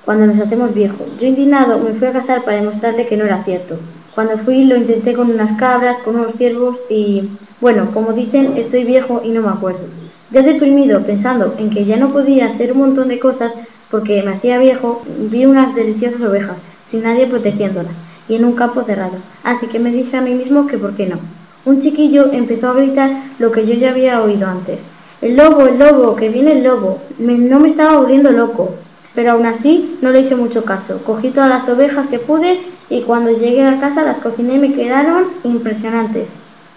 cuando 0.05 0.27
nos 0.27 0.39
hacemos 0.39 0.75
viejos. 0.75 1.07
Yo 1.21 1.27
indignado 1.27 1.79
me 1.79 1.93
fui 1.93 2.09
a 2.09 2.13
casar 2.13 2.43
para 2.43 2.57
demostrarle 2.57 3.07
que 3.07 3.17
no 3.17 3.25
era 3.25 3.45
cierto. 3.45 3.79
Cuando 4.15 4.37
fui 4.39 4.65
lo 4.65 4.77
intenté 4.77 5.15
con 5.15 5.31
unas 5.31 5.53
cabras, 5.53 5.99
con 5.99 6.17
unos 6.17 6.35
ciervos 6.35 6.79
y, 6.91 7.31
bueno, 7.61 7.91
como 7.95 8.13
dicen, 8.13 8.55
estoy 8.57 8.85
viejo 8.85 9.23
y 9.25 9.31
no 9.31 9.43
me 9.43 9.49
acuerdo. 9.49 9.87
Ya 10.31 10.43
deprimido, 10.43 11.03
pensando 11.03 11.55
en 11.59 11.71
que 11.71 11.85
ya 11.85 11.97
no 11.97 12.09
podía 12.09 12.47
hacer 12.47 12.73
un 12.73 12.79
montón 12.79 13.09
de 13.09 13.19
cosas 13.19 13.53
porque 13.91 14.23
me 14.23 14.33
hacía 14.33 14.59
viejo, 14.59 15.03
vi 15.31 15.45
unas 15.45 15.75
deliciosas 15.75 16.23
ovejas, 16.23 16.59
sin 16.87 17.03
nadie 17.03 17.27
protegiéndolas, 17.27 17.95
y 18.29 18.37
en 18.37 18.45
un 18.45 18.55
campo 18.55 18.83
cerrado. 18.83 19.17
Así 19.45 19.67
que 19.67 19.79
me 19.79 19.93
dije 19.93 20.17
a 20.17 20.23
mí 20.23 20.35
mismo 20.35 20.67
que 20.67 20.79
por 20.79 20.95
qué 20.95 21.07
no. 21.07 21.19
Un 21.65 21.81
chiquillo 21.81 22.33
empezó 22.33 22.71
a 22.71 22.75
gritar 22.75 23.11
lo 23.39 23.53
que 23.53 23.67
yo 23.67 23.75
ya 23.75 23.91
había 23.91 24.23
oído 24.23 24.49
antes. 24.49 24.81
El 25.21 25.37
lobo, 25.37 25.67
el 25.67 25.79
lobo, 25.79 26.17
que 26.17 26.29
viene 26.29 26.53
el 26.53 26.65
lobo. 26.65 27.01
no 27.19 27.61
me 27.61 27.69
estaba 27.69 27.99
volviendo 27.99 28.31
loco 28.31 28.75
pero 29.15 29.33
aún 29.33 29.47
así 29.47 29.99
no 30.01 30.11
le 30.11 30.21
hice 30.21 30.37
mucho 30.37 30.65
caso. 30.65 31.03
Cogí 31.05 31.31
todas 31.31 31.49
las 31.49 31.69
ovejas 31.69 32.07
que 32.07 32.19
pude 32.19 32.61
y 32.89 33.03
cuando 33.03 33.31
llegué 33.31 33.65
a 33.65 33.81
casa 33.81 34.03
las 34.03 34.19
cociné 34.19 34.55
y 34.55 34.59
me 34.59 34.73
quedaron 34.75 35.25
impresionantes. 35.45 36.29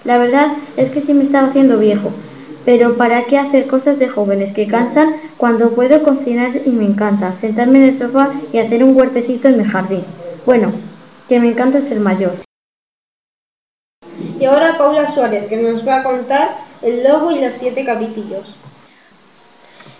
La 0.03 0.17
verdad 0.17 0.53
es 0.77 0.89
que 0.89 1.01
sí 1.01 1.13
me 1.13 1.23
estaba 1.23 1.47
haciendo 1.47 1.79
viejo, 1.79 2.11
pero 2.63 2.95
¿para 2.95 3.23
qué 3.25 3.37
hacer 3.37 3.67
cosas 3.67 3.99
de 3.99 4.07
jóvenes 4.07 4.51
que 4.51 4.67
cansan 4.67 5.15
cuando 5.37 5.71
puedo 5.71 6.03
cocinar 6.03 6.51
y 6.65 6.69
me 6.69 6.85
encanta 6.85 7.33
sentarme 7.41 7.79
en 7.79 7.89
el 7.89 7.97
sofá 7.97 8.31
y 8.51 8.59
hacer 8.59 8.83
un 8.83 8.95
huertecito 8.95 9.47
en 9.47 9.57
mi 9.57 9.63
jardín? 9.63 10.03
Bueno, 10.45 10.71
que 11.27 11.39
me 11.39 11.49
encanta 11.49 11.81
ser 11.81 11.99
mayor. 11.99 12.33
Y 14.39 14.45
ahora 14.45 14.77
Paula 14.77 15.13
Suárez, 15.13 15.47
que 15.47 15.57
nos 15.57 15.87
va 15.87 16.01
a 16.01 16.03
contar 16.03 16.57
El 16.81 17.03
lobo 17.03 17.31
y 17.31 17.39
los 17.43 17.55
siete 17.55 17.83
cabritillos. 17.83 18.55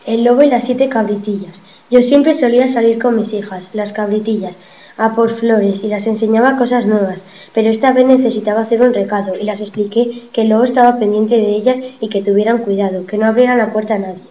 El 0.05 0.23
lobo 0.23 0.43
y 0.43 0.47
las 0.47 0.65
siete 0.65 0.87
cabritillas. 0.87 1.59
Yo 1.91 2.01
siempre 2.01 2.33
solía 2.33 2.67
salir 2.67 2.99
con 2.99 3.15
mis 3.15 3.31
hijas, 3.33 3.69
las 3.73 3.93
cabritillas, 3.93 4.57
a 4.97 5.13
por 5.13 5.29
flores 5.29 5.83
y 5.83 5.87
las 5.87 6.07
enseñaba 6.07 6.57
cosas 6.57 6.87
nuevas, 6.87 7.23
pero 7.53 7.69
esta 7.69 7.91
vez 7.91 8.07
necesitaba 8.07 8.61
hacer 8.61 8.81
un 8.81 8.93
recado 8.93 9.33
y 9.39 9.43
las 9.43 9.61
expliqué 9.61 10.23
que 10.33 10.41
el 10.41 10.49
lobo 10.49 10.63
estaba 10.63 10.97
pendiente 10.97 11.35
de 11.35 11.49
ellas 11.49 11.77
y 11.99 12.09
que 12.09 12.23
tuvieran 12.23 12.59
cuidado, 12.59 13.05
que 13.05 13.19
no 13.19 13.27
abrieran 13.27 13.59
la 13.59 13.71
puerta 13.71 13.95
a 13.95 13.99
nadie. 13.99 14.23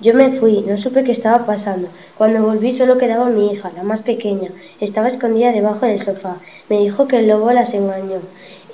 Yo 0.00 0.14
me 0.14 0.30
fui, 0.40 0.64
no 0.66 0.78
supe 0.78 1.04
qué 1.04 1.12
estaba 1.12 1.44
pasando. 1.44 1.88
Cuando 2.16 2.42
volví 2.42 2.72
solo 2.72 2.96
quedaba 2.96 3.26
mi 3.26 3.52
hija, 3.52 3.70
la 3.76 3.82
más 3.82 4.00
pequeña. 4.00 4.48
Estaba 4.80 5.08
escondida 5.08 5.52
debajo 5.52 5.84
del 5.84 6.00
sofá. 6.00 6.38
Me 6.70 6.78
dijo 6.78 7.06
que 7.06 7.18
el 7.18 7.28
lobo 7.28 7.52
las 7.52 7.74
engañó 7.74 8.20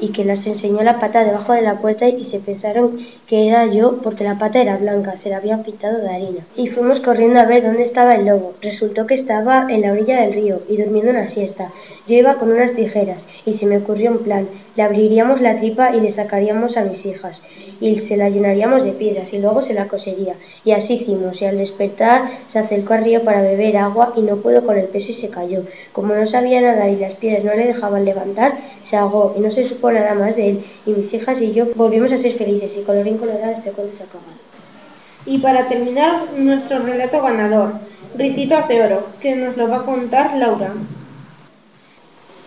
y 0.00 0.08
que 0.08 0.24
las 0.24 0.46
enseñó 0.46 0.82
la 0.82 0.98
pata 0.98 1.24
debajo 1.24 1.52
de 1.52 1.62
la 1.62 1.78
puerta 1.78 2.08
y 2.08 2.24
se 2.24 2.38
pensaron 2.38 2.98
que 3.26 3.48
era 3.48 3.66
yo 3.66 4.00
porque 4.02 4.24
la 4.24 4.38
pata 4.38 4.60
era 4.60 4.76
blanca, 4.76 5.16
se 5.16 5.30
la 5.30 5.38
habían 5.38 5.62
pintado 5.62 5.98
de 5.98 6.08
harina. 6.08 6.46
Y 6.56 6.68
fuimos 6.68 7.00
corriendo 7.00 7.40
a 7.40 7.44
ver 7.44 7.62
dónde 7.62 7.82
estaba 7.82 8.14
el 8.14 8.26
lobo. 8.26 8.54
Resultó 8.62 9.06
que 9.06 9.14
estaba 9.14 9.66
en 9.68 9.82
la 9.82 9.92
orilla 9.92 10.20
del 10.20 10.34
río 10.34 10.60
y 10.68 10.76
durmiendo 10.76 11.10
una 11.10 11.26
siesta. 11.26 11.72
Yo 12.06 12.14
iba 12.14 12.34
con 12.34 12.52
unas 12.52 12.72
tijeras 12.72 13.26
y 13.44 13.52
se 13.52 13.66
me 13.66 13.78
ocurrió 13.78 14.10
un 14.10 14.18
plan. 14.18 14.48
Le 14.76 14.82
abriríamos 14.82 15.40
la 15.40 15.56
tripa 15.56 15.96
y 15.96 16.00
le 16.00 16.10
sacaríamos 16.10 16.76
a 16.76 16.84
mis 16.84 17.06
hijas 17.06 17.42
y 17.80 17.98
se 17.98 18.16
la 18.16 18.28
llenaríamos 18.28 18.84
de 18.84 18.92
piedras 18.92 19.32
y 19.32 19.38
luego 19.38 19.62
se 19.62 19.74
la 19.74 19.88
cosería. 19.88 20.34
Y 20.64 20.72
así 20.72 20.94
hicimos 20.94 21.40
y 21.40 21.46
al 21.46 21.56
despertar 21.56 22.30
se 22.48 22.58
acercó 22.58 22.94
al 22.94 23.04
río 23.04 23.22
para 23.24 23.42
beber 23.42 23.76
agua 23.78 24.12
y 24.16 24.20
no 24.20 24.36
pudo 24.36 24.64
con 24.64 24.76
el 24.76 24.86
peso 24.86 25.10
y 25.10 25.14
se 25.14 25.28
cayó. 25.28 25.62
Como 25.92 26.14
no 26.14 26.26
sabía 26.26 26.60
nadar 26.60 26.90
y 26.90 26.96
las 26.96 27.14
piedras 27.14 27.44
no 27.44 27.54
le 27.54 27.66
dejaban 27.66 28.04
levantar, 28.04 28.58
se 28.82 28.96
ahogó 28.96 29.34
y 29.36 29.40
no 29.40 29.50
se 29.50 29.64
supo 29.64 29.85
nada 29.92 30.14
más 30.14 30.36
de 30.36 30.50
él. 30.50 30.64
Y 30.86 30.90
mis 30.90 31.12
hijas 31.12 31.40
y 31.40 31.52
yo 31.52 31.66
volvimos 31.74 32.12
a 32.12 32.16
ser 32.16 32.32
felices 32.32 32.76
y 32.76 32.82
colorín 32.82 33.18
colorado 33.18 33.52
este 33.52 33.70
cuento 33.70 33.96
se 33.96 34.02
ha 34.02 34.06
acabado. 34.06 34.32
Y 35.26 35.38
para 35.38 35.68
terminar, 35.68 36.32
nuestro 36.36 36.78
relato 36.78 37.20
ganador, 37.20 37.72
Ricitos 38.16 38.68
de 38.68 38.82
Oro, 38.82 39.06
que 39.20 39.34
nos 39.34 39.56
lo 39.56 39.68
va 39.68 39.78
a 39.78 39.84
contar 39.84 40.36
Laura. 40.36 40.72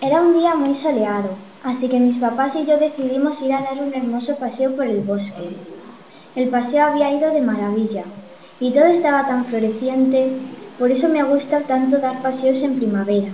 Era 0.02 0.22
un 0.22 0.34
día 0.34 0.56
muy 0.56 0.74
soleado, 0.74 1.32
así 1.64 1.90
que 1.90 2.00
mis 2.00 2.18
papás 2.18 2.56
y 2.56 2.66
yo 2.66 2.78
decidimos 2.78 3.42
ir 3.42 3.54
a 3.54 3.62
dar 3.62 3.84
un 3.84 3.94
hermoso 3.94 4.38
paseo 4.38 4.76
por 4.76 4.86
el 4.86 5.02
bosque. 5.02 5.50
El 6.36 6.48
paseo 6.48 6.86
había 6.86 7.12
ido 7.12 7.32
de 7.32 7.42
maravilla 7.42 8.04
y 8.62 8.72
todo 8.72 8.86
estaba 8.86 9.28
tan 9.28 9.46
floreciente, 9.46 10.30
por 10.80 10.90
eso 10.90 11.10
me 11.10 11.24
gusta 11.24 11.60
tanto 11.62 11.98
dar 11.98 12.22
paseos 12.22 12.62
en 12.62 12.78
primavera. 12.78 13.28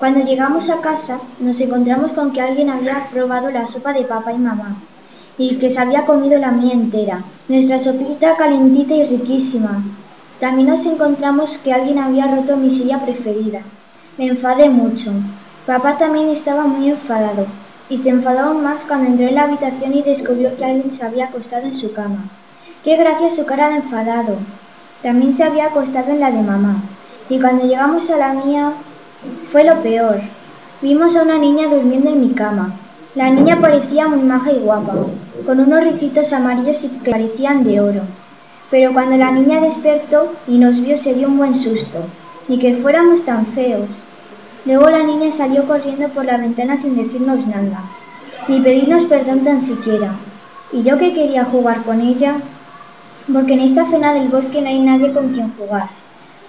Cuando 0.00 0.20
llegamos 0.20 0.70
a 0.70 0.80
casa 0.80 1.20
nos 1.40 1.60
encontramos 1.60 2.14
con 2.14 2.32
que 2.32 2.40
alguien 2.40 2.70
había 2.70 3.08
probado 3.10 3.50
la 3.50 3.66
sopa 3.66 3.92
de 3.92 4.04
papá 4.04 4.32
y 4.32 4.38
mamá 4.38 4.76
y 5.36 5.56
que 5.56 5.68
se 5.68 5.78
había 5.78 6.06
comido 6.06 6.38
la 6.38 6.52
mía 6.52 6.72
entera. 6.72 7.22
Nuestra 7.48 7.78
sopita 7.78 8.34
calentita 8.34 8.94
y 8.94 9.06
riquísima. 9.06 9.84
También 10.40 10.68
nos 10.68 10.86
encontramos 10.86 11.58
que 11.58 11.74
alguien 11.74 11.98
había 11.98 12.34
roto 12.34 12.56
mi 12.56 12.70
silla 12.70 13.04
preferida. 13.04 13.60
Me 14.16 14.28
enfadé 14.28 14.70
mucho. 14.70 15.12
Papá 15.66 15.98
también 15.98 16.30
estaba 16.30 16.62
muy 16.64 16.88
enfadado 16.88 17.46
y 17.90 17.98
se 17.98 18.08
enfadó 18.08 18.40
aún 18.40 18.64
más 18.64 18.86
cuando 18.86 19.06
entró 19.06 19.28
en 19.28 19.34
la 19.34 19.42
habitación 19.42 19.92
y 19.92 20.00
descubrió 20.00 20.56
que 20.56 20.64
alguien 20.64 20.90
se 20.90 21.04
había 21.04 21.26
acostado 21.26 21.66
en 21.66 21.74
su 21.74 21.92
cama. 21.92 22.24
Qué 22.82 22.96
gracia 22.96 23.28
su 23.28 23.44
cara 23.44 23.68
de 23.68 23.76
enfadado. 23.76 24.38
También 25.02 25.30
se 25.30 25.44
había 25.44 25.66
acostado 25.66 26.10
en 26.10 26.20
la 26.20 26.30
de 26.30 26.42
mamá. 26.42 26.76
Y 27.28 27.38
cuando 27.38 27.66
llegamos 27.66 28.08
a 28.08 28.16
la 28.16 28.32
mía, 28.32 28.72
fue 29.50 29.64
lo 29.64 29.82
peor. 29.82 30.20
Vimos 30.80 31.16
a 31.16 31.22
una 31.22 31.36
niña 31.36 31.66
durmiendo 31.66 32.10
en 32.10 32.20
mi 32.20 32.30
cama. 32.30 32.72
La 33.16 33.30
niña 33.30 33.60
parecía 33.60 34.06
muy 34.06 34.20
maja 34.20 34.52
y 34.52 34.60
guapa, 34.60 34.94
con 35.44 35.58
unos 35.58 35.82
ricitos 35.84 36.32
amarillos 36.32 36.86
que 37.02 37.10
parecían 37.10 37.64
de 37.64 37.80
oro. 37.80 38.02
Pero 38.70 38.92
cuando 38.92 39.16
la 39.16 39.32
niña 39.32 39.60
despertó 39.60 40.32
y 40.46 40.58
nos 40.58 40.80
vio 40.80 40.96
se 40.96 41.14
dio 41.14 41.26
un 41.26 41.38
buen 41.38 41.56
susto, 41.56 41.98
ni 42.46 42.58
que 42.58 42.76
fuéramos 42.76 43.24
tan 43.24 43.46
feos. 43.46 44.04
Luego 44.64 44.88
la 44.88 45.02
niña 45.02 45.32
salió 45.32 45.64
corriendo 45.64 46.08
por 46.10 46.24
la 46.24 46.36
ventana 46.36 46.76
sin 46.76 46.96
decirnos 46.96 47.46
nada, 47.48 47.82
ni 48.46 48.60
pedirnos 48.60 49.04
perdón 49.04 49.40
tan 49.40 49.60
siquiera. 49.60 50.12
Y 50.72 50.84
yo 50.84 50.96
que 50.98 51.12
quería 51.12 51.44
jugar 51.44 51.82
con 51.82 52.00
ella, 52.00 52.36
porque 53.32 53.54
en 53.54 53.60
esta 53.60 53.86
zona 53.86 54.14
del 54.14 54.28
bosque 54.28 54.62
no 54.62 54.68
hay 54.68 54.78
nadie 54.78 55.12
con 55.12 55.30
quien 55.30 55.52
jugar. 55.56 55.99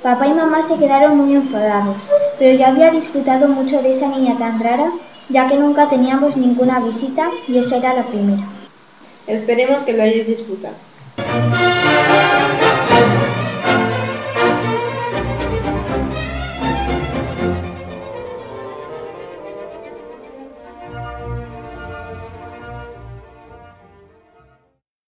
Papá 0.01 0.25
y 0.25 0.33
mamá 0.33 0.63
se 0.63 0.77
quedaron 0.77 1.15
muy 1.15 1.35
enfadados, 1.35 2.09
pero 2.39 2.57
yo 2.57 2.65
había 2.65 2.89
disfrutado 2.89 3.47
mucho 3.47 3.83
de 3.83 3.91
esa 3.91 4.07
niña 4.07 4.35
tan 4.39 4.59
rara, 4.59 4.91
ya 5.29 5.47
que 5.47 5.55
nunca 5.57 5.89
teníamos 5.89 6.35
ninguna 6.35 6.79
visita 6.79 7.29
y 7.47 7.59
esa 7.59 7.77
era 7.77 7.93
la 7.93 8.07
primera. 8.07 8.43
Esperemos 9.27 9.83
que 9.83 9.93
lo 9.93 10.01
hayáis 10.01 10.25
disfrutado. 10.25 10.73